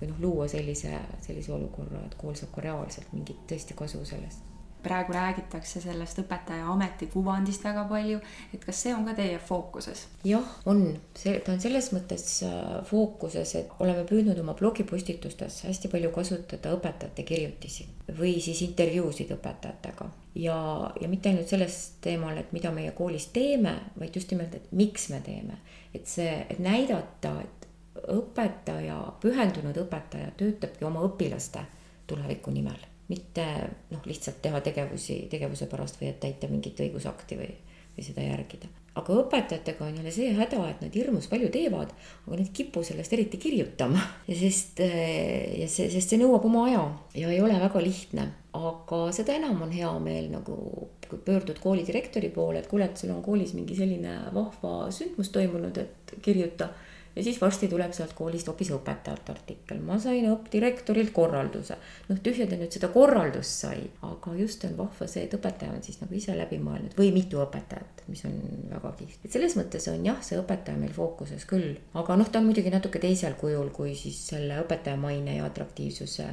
[0.00, 0.92] või noh, luua sellise,
[1.24, 4.49] sellise olukorra, et kool saab ka reaalselt mingit tõesti kasu sellest
[4.82, 8.20] praegu räägitakse sellest õpetaja ametikuvandist väga palju,
[8.54, 10.06] et kas see on ka teie fookuses?
[10.26, 10.82] jah, on,
[11.18, 16.74] see, ta on selles mõttes äh, fookuses, et oleme püüdnud oma blogipostitustes hästi palju kasutada
[16.76, 20.10] õpetajate kirjutisi või siis intervjuusid õpetajatega.
[20.42, 20.58] ja,
[21.00, 25.08] ja mitte ainult selles teemal, et mida meie koolis teeme, vaid just nimelt, et miks
[25.10, 25.58] me teeme.
[25.94, 27.68] et see, et näidata, et
[28.10, 31.66] õpetaja, pühendunud õpetaja töötabki oma õpilaste
[32.06, 33.46] tuleviku nimel mitte
[33.90, 37.50] noh, lihtsalt teha tegevusi tegevuse pärast või et täita mingit õigusakti või,
[37.96, 38.70] või seda järgida.
[39.00, 41.94] aga õpetajatega on jälle see häda, et nad hirmus palju teevad,
[42.26, 44.02] aga nad ei kipu sellest eriti kirjutama.
[44.28, 46.84] ja sest, ja see, sest see nõuab oma aja
[47.22, 48.28] ja ei ole väga lihtne.
[48.54, 50.54] aga seda enam on hea meel nagu,
[51.08, 55.78] kui pöördud koolidirektori poole, et kuule, et sul on koolis mingi selline vahva sündmus toimunud,
[55.78, 56.70] et kirjuta
[57.16, 59.80] ja siis varsti tuleb sealt koolist hoopis õpetajate artikkel.
[59.84, 61.76] ma sain õppdirektorilt korralduse.
[62.08, 65.82] noh, tühja ta nüüd seda korraldust sai, aga just on vahva see, et õpetaja on
[65.82, 68.36] siis nagu ise läbi mõelnud või mitu õpetajat, mis on
[68.70, 69.24] väga kihvt.
[69.24, 72.72] et selles mõttes on jah, see õpetaja meil fookuses küll, aga noh, ta on muidugi
[72.74, 76.28] natuke teisel kujul kui siis selle õpetaja maine ja atraktiivsuse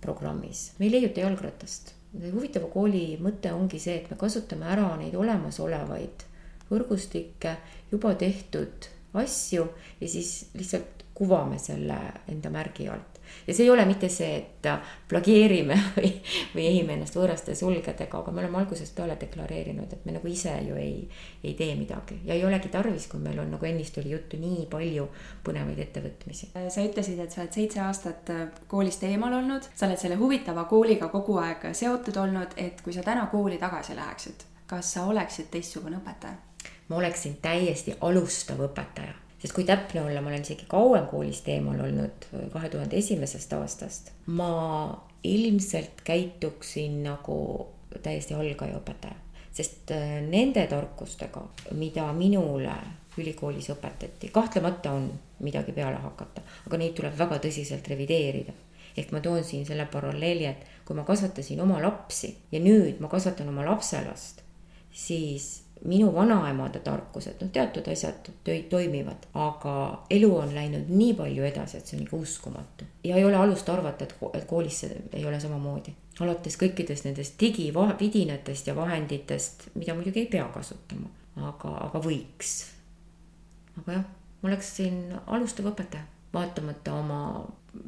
[0.00, 0.70] programmis.
[0.78, 6.24] me ei leiuta jalgratast huvitava kooli mõte ongi see, et me kasutame ära neid olemasolevaid
[6.70, 7.56] võrgustikke,
[7.90, 9.68] juba tehtud asju
[10.00, 11.96] ja siis lihtsalt kuvame selle
[12.28, 13.18] enda märgi alt.
[13.46, 14.68] ja see ei ole mitte see, et
[15.08, 16.08] plageerime või,
[16.54, 20.56] või ehime ennast võõraste sulgedega, aga me oleme algusest peale deklareerinud, et me nagu ise
[20.64, 21.04] ju ei,
[21.44, 24.66] ei tee midagi ja ei olegi tarvis, kui meil on, nagu ennist oli juttu, nii
[24.72, 25.06] palju
[25.46, 26.52] põnevaid ettevõtmisi.
[26.56, 28.34] sa ütlesid, et sa oled seitse aastat
[28.72, 33.04] koolist eemal olnud, sa oled selle huvitava kooliga kogu aeg seotud olnud, et kui sa
[33.06, 36.49] täna kooli tagasi läheksid, kas sa oleksid teistsugune õpetaja?
[36.90, 39.14] Ma oleksin täiesti alustav õpetaja.
[39.40, 44.12] sest kui täpne olla, ma olen isegi kauem koolist eemal olnud, kahe tuhande esimesest aastast.
[44.26, 44.52] ma
[45.24, 47.68] ilmselt käituksin nagu
[48.02, 49.16] täiesti algaja õpetaja,
[49.52, 51.44] sest äh, nende tarkustega,
[51.78, 52.74] mida minule
[53.18, 55.10] ülikoolis õpetati, kahtlemata on
[55.40, 58.52] midagi peale hakata, aga neid tuleb väga tõsiselt revideerida
[58.96, 63.10] ehk ma toon siin selle paralleeli, et kui ma kasvatasin oma lapsi ja nüüd ma
[63.12, 64.42] kasvatan oma lapselast,
[64.90, 68.28] siis minu vanaemade tarkused, noh, teatud asjad
[68.70, 69.74] toimivad, aga
[70.10, 72.88] elu on läinud nii palju edasi, et see on ikka uskumatu.
[73.04, 75.94] ja ei ole alust arvata, et, et koolis see ei ole samamoodi.
[76.20, 82.54] alates kõikidest nendest digividinatest ja vahenditest, mida muidugi ei pea kasutama, aga, aga võiks.
[83.80, 84.04] aga jah,
[84.42, 86.04] ma oleksin alustav õpetaja,
[86.34, 87.22] vaatamata oma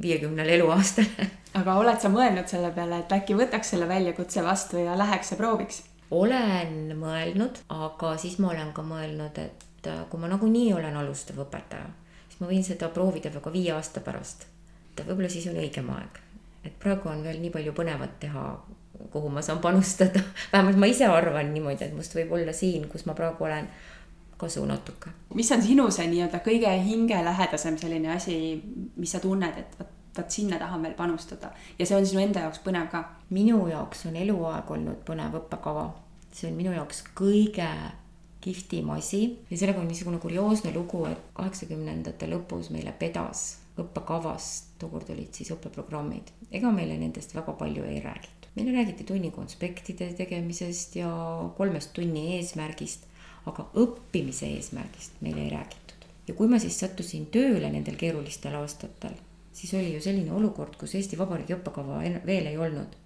[0.01, 4.97] viiekümnele eluaastale aga oled sa mõelnud selle peale, et äkki võtaks selle väljakutse vastu ja
[4.99, 5.83] läheks ja prooviks?
[6.13, 11.41] Olen mõelnud, aga siis ma olen ka mõelnud, et äh, kui ma nagunii olen alustav
[11.47, 11.89] õpetaja,
[12.27, 14.47] siis ma võin seda proovida väga viie aasta pärast.
[14.93, 16.21] et võib-olla siis on õigem aeg.
[16.65, 18.45] et praegu on veel nii palju põnevat teha,
[19.11, 20.21] kuhu ma saan panustada.
[20.53, 23.69] vähemalt ma ise arvan niimoodi, et must võib olla siin, kus ma praegu olen,
[24.37, 25.11] kasu natuke.
[25.35, 28.37] mis on sinu see nii-öelda kõige hingelähedasem selline asi,
[28.97, 32.45] mis sa tunned, et vot vaat sinna tahan veel panustada ja see on sinu enda
[32.47, 33.05] jaoks põnev ka?
[33.31, 35.89] minu jaoks on eluaeg olnud põnev õppekava.
[36.33, 37.69] see on minu jaoks kõige
[38.43, 45.09] kihvtim asi ja sellega on niisugune kurioosne lugu, et kaheksakümnendate lõpus meile pedas õppekavast, tookord
[45.15, 48.51] olid siis õppeprogrammid, ega meile nendest väga palju ei räägitud.
[48.55, 51.09] meile räägiti tunni konspektide tegemisest ja
[51.57, 53.07] kolmest tunni eesmärgist,
[53.47, 56.09] aga õppimise eesmärgist meile ei räägitud.
[56.29, 59.17] ja kui ma siis sattusin tööle nendel keerulistel aastatel
[59.53, 62.99] siis oli ju selline olukord, kus Eesti Vabariigi õppekava veel ei olnud.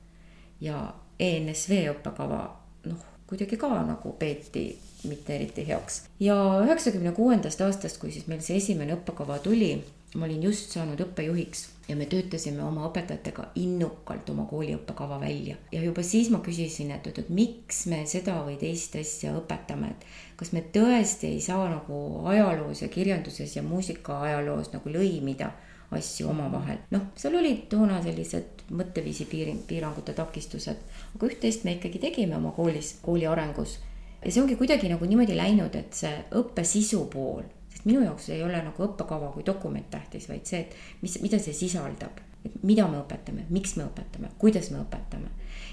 [0.61, 2.40] ja ENSV õppekava
[2.88, 4.70] noh, kuidagi ka nagu peeti
[5.09, 6.03] mitte eriti heaks.
[6.20, 9.74] ja üheksakümne kuuendast aastast, kui siis meil see esimene õppekava tuli,
[10.14, 15.57] ma olin just saanud õppejuhiks ja me töötasime oma õpetajatega innukalt oma kooli õppekava välja.
[15.72, 19.92] ja juba siis ma küsisin, et oot, et miks me seda või teist asja õpetame,
[19.92, 20.07] et
[20.40, 25.53] kas me tõesti ei saa nagu ajaloos ja kirjanduses ja muusikaajaloos nagu lõimida
[25.95, 26.78] asju omavahel.
[26.91, 30.80] noh, seal olid toona sellised mõtteviisi piiri, piirangute takistused,
[31.14, 33.78] aga üht-teist me ikkagi tegime oma koolis, kooli arengus.
[34.24, 37.45] ja see ongi kuidagi nagu niimoodi läinud, et see õppe sisu pool
[37.87, 41.55] minu jaoks ei ole nagu õppekava kui dokument tähtis, vaid see, et mis, mida see
[41.55, 42.22] sisaldab.
[42.47, 45.30] et mida me õpetame, miks me õpetame, kuidas me õpetame.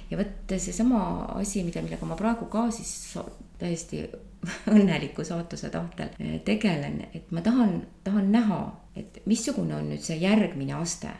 [0.09, 1.01] ja vot seesama
[1.39, 3.17] asi, mida, millega ma praegu ka siis
[3.61, 4.05] täiesti
[4.73, 8.59] õnneliku saatuse tahtel eh, tegelen, et ma tahan, tahan näha,
[8.95, 11.13] et missugune on nüüd see järgmine aste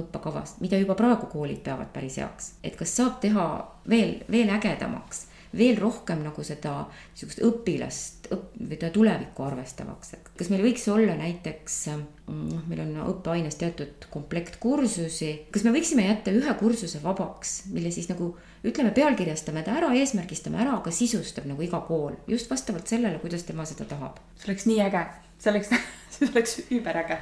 [0.00, 3.46] õppekavast, mida juba praegu koolid peavad päris heaks, et kas saab teha
[3.88, 6.72] veel, veel ägedamaks veel rohkem nagu seda
[7.12, 12.94] niisugust õpilast õp, või tulevikku arvestavaks, et kas meil võiks olla näiteks noh, meil on
[13.04, 18.32] õppeaines teatud komplekt kursusi, kas me võiksime jätta ühe kursuse vabaks, mille siis nagu
[18.64, 23.44] ütleme, pealkirjastame ta ära, eesmärgistame ära, aga sisustab nagu iga kool just vastavalt sellele, kuidas
[23.48, 24.22] tema seda tahab.
[24.38, 25.04] see oleks nii äge,
[25.42, 25.74] see oleks
[26.14, 27.18] see oleks überäge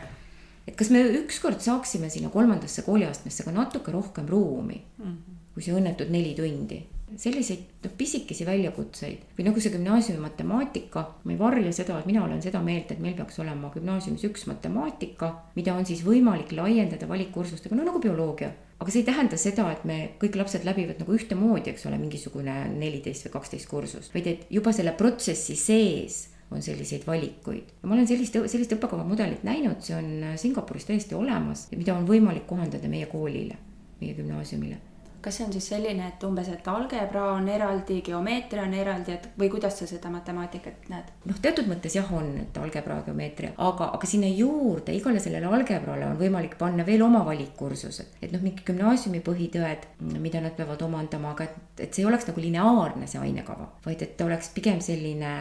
[0.68, 5.36] et kas me ükskord saaksime sinna kolmandasse kooliastmesse ka natuke rohkem ruumi mm, -hmm.
[5.54, 6.82] kui see õnnetud neli tundi
[7.18, 12.22] selliseid noh, pisikesi väljakutseid või nagu see gümnaasiumi matemaatika, ma ei varja seda, et mina
[12.24, 17.08] olen seda meelt, et meil peaks olema gümnaasiumis üks matemaatika, mida on siis võimalik laiendada
[17.10, 18.52] valikkursustega, no nagu bioloogia.
[18.80, 22.54] aga see ei tähenda seda, et me kõik lapsed läbivad nagu ühtemoodi, eks ole, mingisugune
[22.72, 27.72] neliteist või kaksteist kursust, vaid et juba selle protsessi sees on selliseid valikuid.
[27.82, 32.88] ma olen sellist, sellist õppekavamudelit näinud, see on Singapuris täiesti olemas mida on võimalik kohandada
[32.88, 33.58] meie koolile,
[34.00, 34.89] meie gümnaasiumile
[35.22, 39.28] kas see on siis selline, et umbes, et algebra on eraldi, geomeetria on eraldi, et
[39.40, 41.12] või kuidas sa seda matemaatikat näed?
[41.28, 46.08] noh, teatud mõttes jah, on, et algebra, geomeetria, aga, aga sinna juurde igale sellele algebrale
[46.08, 48.16] on võimalik panna veel oma valikkursused.
[48.22, 49.86] et noh, mingi gümnaasiumi põhitõed,
[50.18, 54.04] mida nad peavad omandama, aga et, et see ei oleks nagu lineaarne, see ainekava, vaid
[54.06, 55.34] et ta oleks pigem selline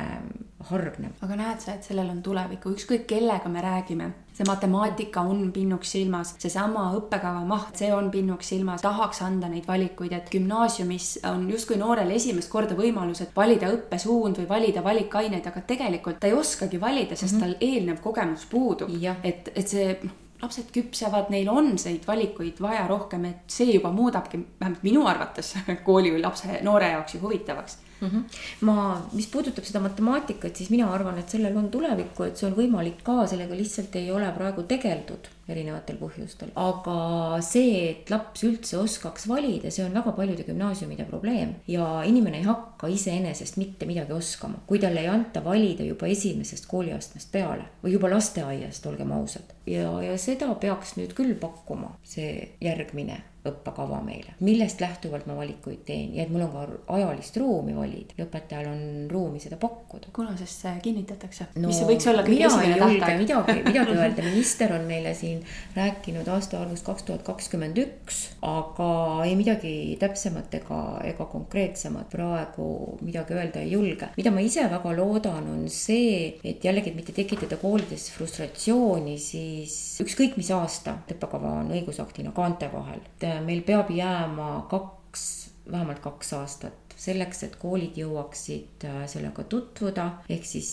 [0.69, 1.15] hargnev.
[1.23, 5.91] aga näed sa, et sellel on tulevikku, ükskõik kellega me räägime, see matemaatika on pinnuks
[5.91, 11.43] silmas, seesama õppekava maht, see on pinnuks silmas, tahaks anda neid valikuid, et gümnaasiumis on
[11.51, 16.37] justkui noorel esimest korda võimalus, et valida õppesuund või valida valikaineid, aga tegelikult ta ei
[16.37, 17.59] oskagi valida, sest mm -hmm.
[17.59, 18.89] tal eelnev kogemus puudub.
[19.23, 19.99] et, et see
[20.41, 25.55] lapsed küpsevad, neil on neid valikuid vaja rohkem, et see juba muudabki vähemalt minu arvates
[25.87, 28.07] kooli või lapse, noore jaoks ju huvitavaks mm.
[28.07, 28.23] -hmm.
[28.61, 32.55] ma, mis puudutab seda matemaatikat, siis mina arvan, et sellel on tulevikku, et see on
[32.57, 36.51] võimalik ka, sellega lihtsalt ei ole praegu tegeldud erinevatel põhjustel.
[36.59, 36.97] aga
[37.45, 42.47] see, et laps üldse oskaks valida, see on väga paljude gümnaasiumide probleem ja inimene ei
[42.47, 47.95] hakka iseenesest mitte midagi oskama, kui talle ei anta valida juba esimesest kooliastmest peale või
[47.95, 49.55] juba lasteaiast, olgem ausad.
[49.65, 55.85] ja, ja seda peaks nüüd küll pakkuma see järgmine õppekava meile, millest lähtuvalt ma valikuid
[55.87, 58.81] teen ja et mul on ka ajalist ruumi valida ja õpetajal on
[59.11, 60.11] ruumi seda pakkuda.
[60.13, 61.69] kuna see kinnitatakse no,?
[61.69, 63.21] mis võiks olla kõige esimene tähtaeg?
[63.23, 65.38] midagi, midagi öelda, minister on meile siin
[65.75, 68.89] rääkinud aastaarvust kaks tuhat kakskümmend üks, aga
[69.25, 74.11] ei midagi täpsemat ega, ega konkreetsemat praegu midagi öelda ei julge.
[74.17, 79.99] mida ma ise väga loodan, on see, et jällegi, et mitte tekitada koolides frustratsiooni, siis
[80.03, 85.23] ükskõik mis aasta õppekava on õigusaktina kaante vahel Äh, meil peab jääma kaks,
[85.71, 90.71] vähemalt kaks aastat selleks, et koolid jõuaksid äh, sellega tutvuda, ehk siis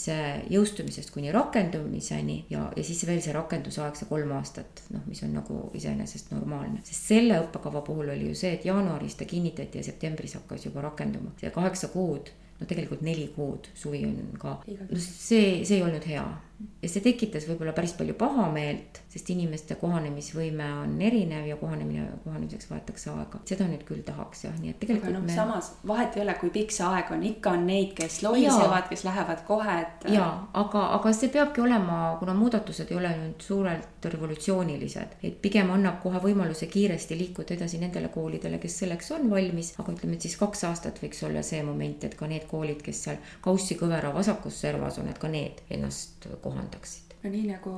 [0.53, 5.37] jõustumisest kuni rakendumiseni ja, ja siis veel see rakendusaeg, see kolm aastat, noh, mis on
[5.39, 6.83] nagu iseenesest normaalne.
[6.87, 10.85] sest selle õppekava puhul oli ju see, et jaanuaris ta kinnitati ja septembris hakkas juba
[10.89, 15.85] rakenduma, see kaheksa kuud no tegelikult neli kuud, suvi on ka, no see, see ei
[15.85, 16.25] olnud hea
[16.57, 22.71] ja see tekitas võib-olla päris palju pahameelt, sest inimeste kohanemisvõime on erinev ja kohanemine, kohanemiseks
[22.71, 23.41] võetakse aega.
[23.49, 25.11] seda nüüd küll tahaks jah, nii et tegelikult.
[25.11, 27.93] aga noh me..., samas vahet ei ole, kui pikk see aeg on, ikka on neid,
[27.99, 30.07] kes lohisevad, kes lähevad kohe, et.
[30.15, 30.29] ja,
[30.63, 36.01] aga, aga see peabki olema, kuna muudatused ei ole nüüd suurelt revolutsioonilised, et pigem annab
[36.05, 39.75] kohe võimaluse kiiresti liikuda edasi nendele koolidele, kes selleks on valmis.
[39.81, 43.05] aga ütleme, et siis kaks aastat võiks olla see moment, et ka need koolid, kes
[43.09, 47.73] seal kaussi kõvera vasakus servas on, et ka need ennast kohandaksid no nii nagu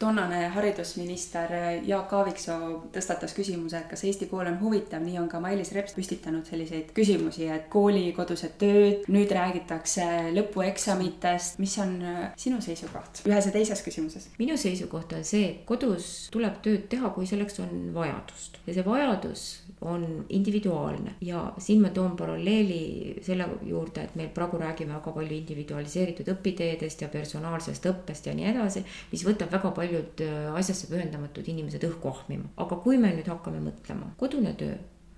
[0.00, 1.52] toonane haridusminister
[1.86, 5.96] Jaak Aaviksoo tõstatas küsimuse, et kas Eesti kool on huvitav, nii on ka Mailis Reps
[5.96, 10.06] püstitanud selliseid küsimusi, et koolikodused tööd, nüüd räägitakse
[10.36, 14.30] lõpueksamitest, mis on äh, sinu seisukoht ühes ja teises küsimuses?
[14.40, 18.60] minu seisukoht on see, kodus tuleb tööd teha, kui selleks on vajadust.
[18.66, 19.46] Ja see vajadus
[19.86, 21.16] on individuaalne.
[21.20, 27.04] Ja siin ma toon paralleeli selle juurde, et meil praegu räägime väga palju individualiseeritud õpiteedest
[27.04, 31.86] ja personaalsest õppest ja nii edasi edasi, mis võtab väga paljud äh, asjasse pühendamatud inimesed
[31.88, 32.50] õhku ahmima.
[32.56, 34.76] aga kui me nüüd hakkame mõtlema, kodune töö,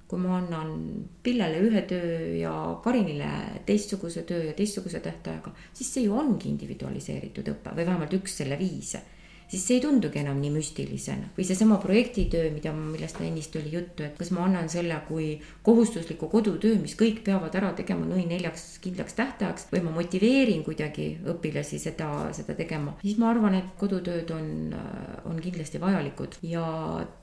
[0.08, 0.72] kui ma annan
[1.22, 7.54] Pillele ühe töö ja Karinile teistsuguse töö ja teistsuguse tähtajaga, siis see ju ongi individualiseeritud
[7.56, 9.02] õpe või vähemalt üks selle viise
[9.48, 11.30] siis see ei tundugi enam nii müstilisena.
[11.36, 15.28] või seesama projektitöö, mida, millest ennist oli juttu, et kas ma annan selle kui
[15.62, 21.08] kohustusliku kodutöö, mis kõik peavad ära tegema nõi neljaks kindlaks tähtajaks või ma motiveerin kuidagi
[21.34, 24.74] õpilasi seda, seda tegema, siis ma arvan, et kodutööd on,
[25.24, 26.66] on kindlasti vajalikud ja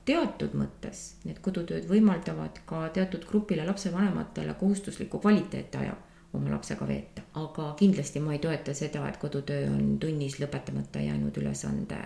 [0.08, 5.94] teatud mõttes need kodutööd võimaldavad ka teatud grupile lapsevanematele kohustusliku kvaliteetaja
[6.36, 7.24] oma lapsega veeta.
[7.42, 11.98] aga kindlasti ma ei toeta seda, et kodutöö on tunnis lõpetamata jäänud ülesande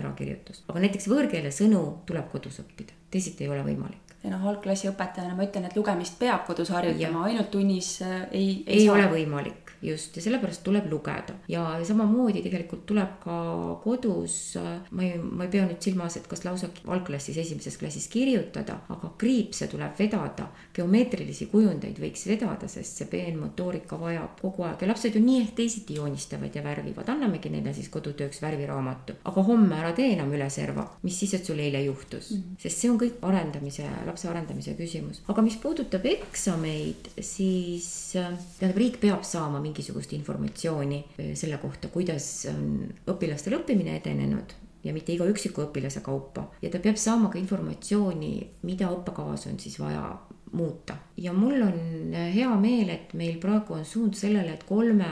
[0.00, 0.64] ärakirjutus.
[0.68, 5.36] aga näiteks võõrkeele sõnu tuleb kodus õppida, teisiti ei ole võimalik ja noh, algklassi õpetajana
[5.36, 8.96] ma ütlen, et lugemist peab kodus harjutama, ainult tunnis äh, ei, ei, ei saa.
[8.96, 11.36] ole võimalik just ja sellepärast tuleb lugeda.
[11.48, 13.36] Ja samamoodi tegelikult tuleb ka
[13.84, 14.56] kodus,
[14.90, 19.12] ma ei, ma ei pea nüüd silmas, et kas lausa algklassis, esimeses klassis kirjutada, aga
[19.18, 24.82] kriipse tuleb vedada, geomeetrilisi kujundeid võiks vedada, sest see peenmotoorika vajab kogu aeg.
[24.82, 29.46] Ja lapsed ju nii ehk teisiti joonistavad ja värvivad, annamegi neile siis kodutööks värviraamatu, aga
[29.48, 32.30] homme ära tee enam üle serva, mis siis, et sul eile juhtus?
[32.30, 32.62] Mm, -hmm.
[32.62, 39.00] sest see on kõik arendamise, lapse arendamise küsimus, aga mis puudutab eksameid, siis tähendab, riik
[39.02, 44.54] peab saama mingi mingisugust informatsiooni eh, selle kohta, kuidas on õpilastel õppimine edenenud
[44.84, 49.58] ja mitte iga üksiku õpilase kaupa ja ta peab saama ka informatsiooni, mida õppekavas on
[49.58, 50.06] siis vaja
[50.54, 50.96] muuta.
[51.16, 55.08] ja mul on hea meel, et meil praegu on suund sellele, et kolme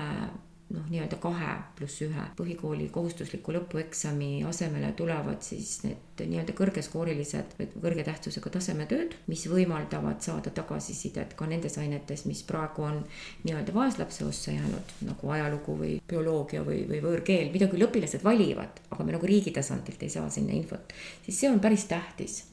[0.73, 7.69] noh, nii-öelda kahe pluss ühe põhikooli kohustusliku lõpueksami asemele tulevad siis need nii-öelda kõrgeskoorilised või
[7.73, 13.01] kõrge tähtsusega tasemetööd, mis võimaldavad saada tagasisidet ka nendes ainetes, mis praegu on
[13.45, 18.81] nii-öelda vaeslapse ossa jäänud, nagu ajalugu või bioloogia või, või võõrkeel, mida küll õpilased valivad,
[18.91, 20.95] aga me nagu riigi tasandilt ei saa sinna infot,
[21.27, 22.45] siis see on päris tähtis.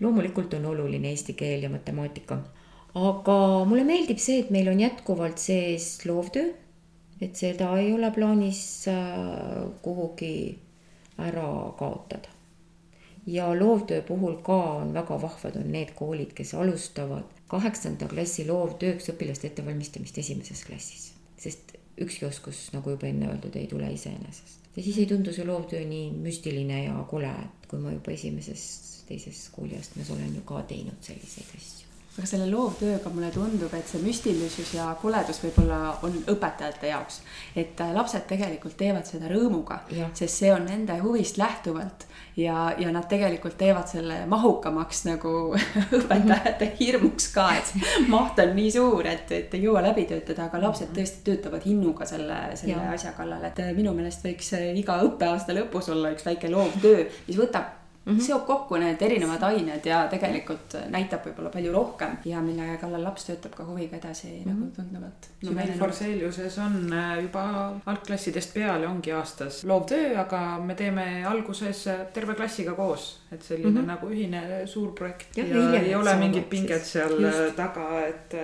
[0.00, 2.38] loomulikult on oluline eesti keel ja matemaatika
[2.94, 6.54] aga mulle meeldib see, et meil on jätkuvalt sees loovtöö
[7.20, 10.58] et seda ei ole plaanis äh, kuhugi
[11.18, 11.48] ära
[11.78, 12.28] kaotada.
[13.26, 19.10] ja loovtöö puhul ka on väga vahvad, on need koolid, kes alustavad kaheksanda klassi loovtööks
[19.12, 24.70] õpilaste ettevalmistamist esimeses klassis, sest ükski oskus, nagu juba enne öeldud, ei tule iseenesest.
[24.76, 28.64] ja siis ei tundu see loovtöö nii müstiline ja kole, et kui ma juba esimeses,
[29.08, 31.87] teises kooliastmes olen ju ka teinud selliseid asju
[32.18, 37.20] aga selle loovtööga mulle tundub, et see müstilisus ja koledus võib-olla on õpetajate jaoks.
[37.56, 39.80] et äh, lapsed tegelikult teevad seda rõõmuga,
[40.18, 45.32] sest see on nende huvist lähtuvalt ja, ja nad tegelikult teevad selle mahukamaks nagu
[46.00, 47.72] õpetajate hirmuks ka, et
[48.14, 50.98] maht on nii suur, et, et ei jõua läbi töötada, aga lapsed mhm.
[50.98, 52.92] tõesti töötavad innuga selle, selle ja.
[52.98, 57.06] asja kallal, et äh, minu meelest võiks äh, iga õppeaasta lõpus olla üks väike loovtöö,
[57.28, 57.77] mis võtab
[58.08, 58.26] mm -hmm.
[58.26, 63.24] seob kokku need erinevad ained ja tegelikult näitab võib-olla palju rohkem ja mille kallal laps
[63.28, 64.48] töötab ka huviga edasi mm -hmm.
[64.48, 65.52] nagu tunduvalt no,.
[65.52, 67.44] meil Forseliuses on äh, juba
[67.86, 73.70] algklassidest peale ongi aastas loovtöö, aga me teeme alguses äh, terve klassiga koos, et selline
[73.70, 73.86] mm -hmm.
[73.86, 77.56] nagu ühine suur projekt ja, ja ei ole mingit pinget seal äh, just.
[77.56, 78.34] taga, et,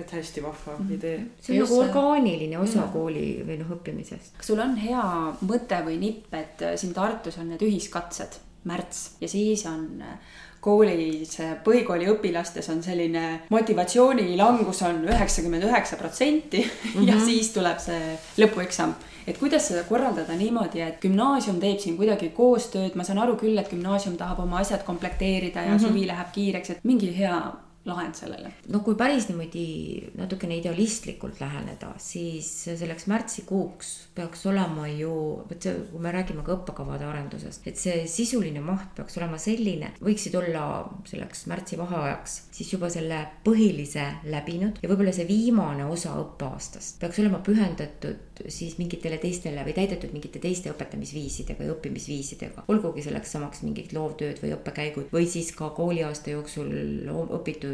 [0.00, 0.94] et hästi vahva mm -hmm.
[0.94, 1.26] idee.
[1.40, 2.92] see on nagu orgaaniline osa mm -hmm.
[2.92, 4.36] kooli või noh, õppimisest.
[4.36, 5.04] kas sul on hea
[5.42, 10.18] mõte või nipp, et siin Tartus on need ühiskatsed märts ja siis on äh,
[10.66, 16.62] koolis, äh, põhikooli õpilastes on selline motivatsiooni langus on üheksakümmend üheksa protsenti
[17.08, 17.22] ja mhm.
[17.24, 18.96] siis tuleb see lõpueksam.
[19.26, 23.58] et kuidas seda korraldada niimoodi, et gümnaasium teeb siin kuidagi koostööd, ma saan aru küll,
[23.58, 25.86] et gümnaasium tahab oma asjad komplekteerida ja mm -hmm.
[25.88, 27.40] suvi läheb kiireks, et mingi hea
[27.86, 28.52] lahend sellele?
[28.68, 35.12] no kui päris niimoodi natukene idealistlikult läheneda, siis selleks märtsikuuks peaks olema ju,
[35.48, 39.92] vot see, kui me räägime ka õppekavade arendusest, et see sisuline maht peaks olema selline,
[40.00, 40.66] võiksid olla
[41.08, 47.20] selleks märtsi vaheajaks siis juba selle põhilise läbinud ja võib-olla see viimane osa õppeaastast peaks
[47.22, 52.66] olema pühendatud siis mingitele teistele või täidetud mingite teiste õpetamisviisidega ja õppimisviisidega.
[52.72, 56.72] olgugi selleks samaks mingid loovtööd või õppekäigud või siis ka kooliaasta jooksul
[57.38, 57.70] õpitu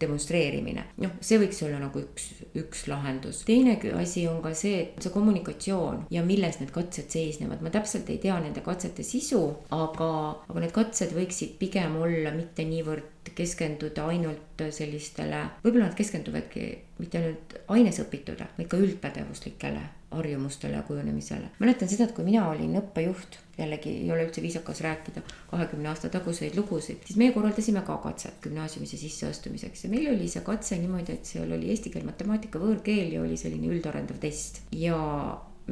[0.00, 0.86] demonstreerimine.
[1.02, 3.42] noh, see võiks olla nagu üks, üks lahendus.
[3.46, 5.75] teine asi on ka see, et see kommunikatsioon
[6.10, 9.42] ja milles need katsed seisnevad, ma täpselt ei tea nende katsete sisu,
[9.74, 10.10] aga,
[10.48, 16.66] aga need katsed võiksid pigem olla mitte niivõrd keskenduda ainult sellistele, võib-olla nad keskenduvadki
[17.02, 19.82] mitte ainult aines õpitule, vaid ka üldpädevuslikele
[20.16, 21.50] harjumustele ja kujunemisele.
[21.58, 26.08] mäletan seda, et kui mina olin õppejuht, jällegi ei ole üldse viisakas rääkida kahekümne aasta
[26.12, 31.18] taguseid lugusid, siis meie korraldasime ka katset gümnaasiumisse sisseastumiseks ja meil oli see katse niimoodi,
[31.18, 34.96] et seal oli eesti keel, matemaatika, võõrkeel ja oli selline üldarendav test ja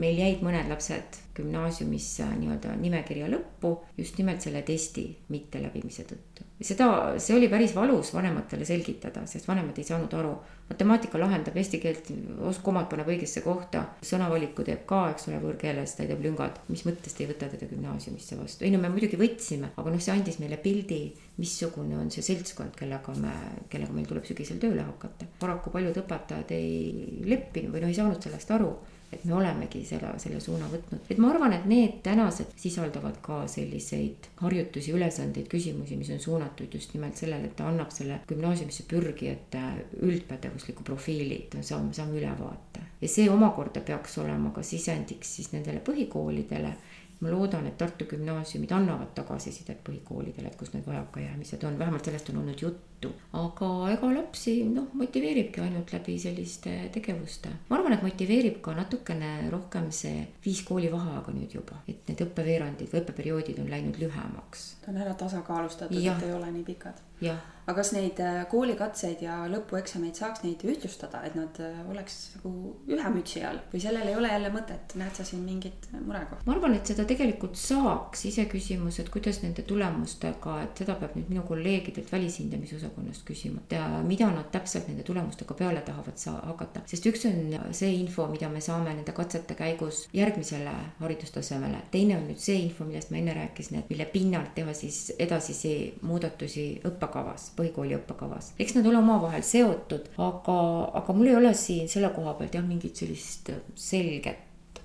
[0.01, 6.47] meil jäid mõned lapsed gümnaasiumisse nii-öelda nimekirja lõppu just nimelt selle testi mitteläbimise tõttu.
[6.62, 6.86] seda,
[7.18, 10.34] see oli päris valus vanematele selgitada, sest vanemad ei saanud aru.
[10.70, 12.09] matemaatika lahendab eesti keelt,
[12.62, 16.59] komad paneb õigesse kohta, sõnavaliku teeb ka, eks ole, võõrkeeles täidab lüngad.
[16.68, 18.64] mis mõttes te ei võta teda gümnaasiumisse vastu?
[18.64, 21.03] ei no me muidugi võtsime, aga noh, see andis meile pildi,
[21.38, 23.34] missugune on see seltskond, kellega me,
[23.70, 25.30] kellega meil tuleb sügisel tööle hakata.
[25.38, 28.74] paraku paljud õpetajad ei leppinud või noh, ei saanud sellest aru
[29.14, 33.42] et me olemegi selle, selle suuna võtnud, et ma arvan, et need tänased sisaldavad ka
[33.50, 38.88] selliseid harjutusi, ülesandeid, küsimusi, mis on suunatud just nimelt sellele, et ta annab selle gümnaasiumisse
[38.90, 39.62] pürgijate
[40.02, 42.84] üldpädevusliku profiili, et me saame, saame ülevaate.
[43.00, 46.74] ja see omakorda peaks olema ka sisendiks siis nendele põhikoolidele
[47.24, 52.28] ma loodan, et Tartu gümnaasiumid annavad tagasisidet põhikoolidele, et kus need vajakajäämised on, vähemalt sellest
[52.30, 52.93] on olnud juttu.
[53.34, 57.52] Aga ega lapsi noh, motiveeribki ainult läbi selliste tegevuste.
[57.68, 62.22] ma arvan, et motiveerib ka natukene rohkem see viis kooli vaheaega nüüd juba, et need
[62.26, 64.68] õppeveerandid või õppeperioodid on läinud lühemaks.
[64.84, 67.02] ta on ära tasakaalustatud, et ei ole nii pikad.
[67.64, 72.74] aga kas neid äh, koolikatseid ja lõpueksameid saaks neid ühtlustada, et nad äh, oleks nagu
[72.92, 76.44] ühe mütsi all või sellel ei ole jälle mõtet, näed sa siin mingit murekohta?
[76.46, 81.32] ma arvan, et seda tegelikult saaks, iseküsimus, et kuidas nende tulemustega, et seda peab nüüd
[81.32, 82.93] minu kolleegidelt välishindamisosakonnast
[83.26, 83.76] küsima, et
[84.07, 88.49] mida nad täpselt nende tulemustega peale tahavad saa-, hakata, sest üks on see info, mida
[88.53, 93.34] me saame nende katsete käigus järgmisele haridustasemele, teine on nüüd see info, millest ma enne
[93.36, 98.53] rääkisin, et mille pinnalt teha siis edasisi muudatusi õppekavas põhikooli õppekavas.
[98.59, 100.59] eks nad ole omavahel seotud, aga,
[101.01, 104.38] aga mul ei ole siin selle koha pealt jah, mingit sellist selget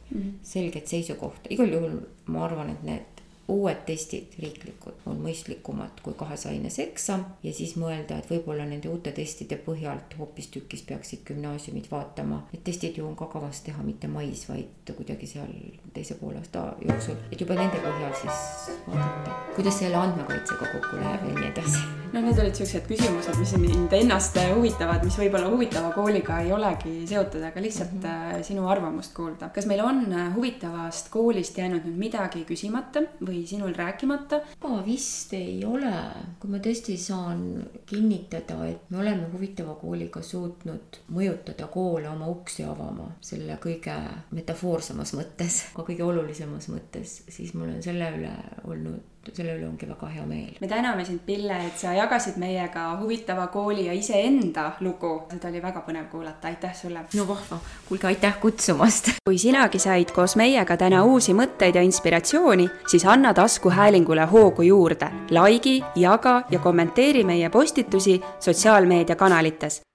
[0.10, 0.34] mm, -hmm.
[0.44, 3.19] selget seisukohta, igal juhul ma arvan, et need
[3.50, 8.92] uued testid, riiklikud, on mõistlikumad kui kahes aines eksam ja siis mõelda, et võib-olla nende
[8.92, 12.44] uute testide põhjalt hoopistükkis peaksid gümnaasiumid vaatama.
[12.54, 15.54] Need testid ju on ka kavas teha mitte mais, vaid kuidagi seal
[15.94, 21.40] teise poolaasta jooksul, et juba nende põhjal siis vaadata, kuidas selle andmekaitsega kokku läheb ja
[21.40, 26.40] nii edasi no need olid siuksed küsimused, mis mind ennast huvitavad, mis võib-olla huvitava kooliga
[26.44, 28.44] ei olegi seotud, aga lihtsalt mm -hmm.
[28.48, 29.50] sinu arvamust kuulda.
[29.54, 34.42] kas meil on äh, huvitavast koolist jäänud nüüd midagi küsimata või sinul rääkimata?
[34.64, 35.94] ma vist ei ole,
[36.40, 37.44] kui ma tõesti saan
[37.90, 43.96] kinnitada, et me oleme huvitava kooliga suutnud mõjutada koole oma uksi avama selle kõige
[44.36, 48.34] metafoorsemas mõttes, ka kõige olulisemas mõttes, siis mul on selle üle
[48.70, 50.56] olnud selle üle ongi väga hea meel.
[50.62, 55.12] me täname sind, Pille, et sa jagasid meiega huvitava kooli ja iseenda lugu.
[55.32, 57.04] seda oli väga põnev kuulata, aitäh sulle.
[57.14, 59.12] no vahva, kuulge, aitäh kutsumast.
[59.28, 65.12] kui sinagi said koos meiega täna uusi mõtteid ja inspiratsiooni, siis anna taskuhäälingule hoogu juurde.
[65.30, 69.82] likei, jaga ja kommenteeri meie postitusi sotsiaalmeediakanalites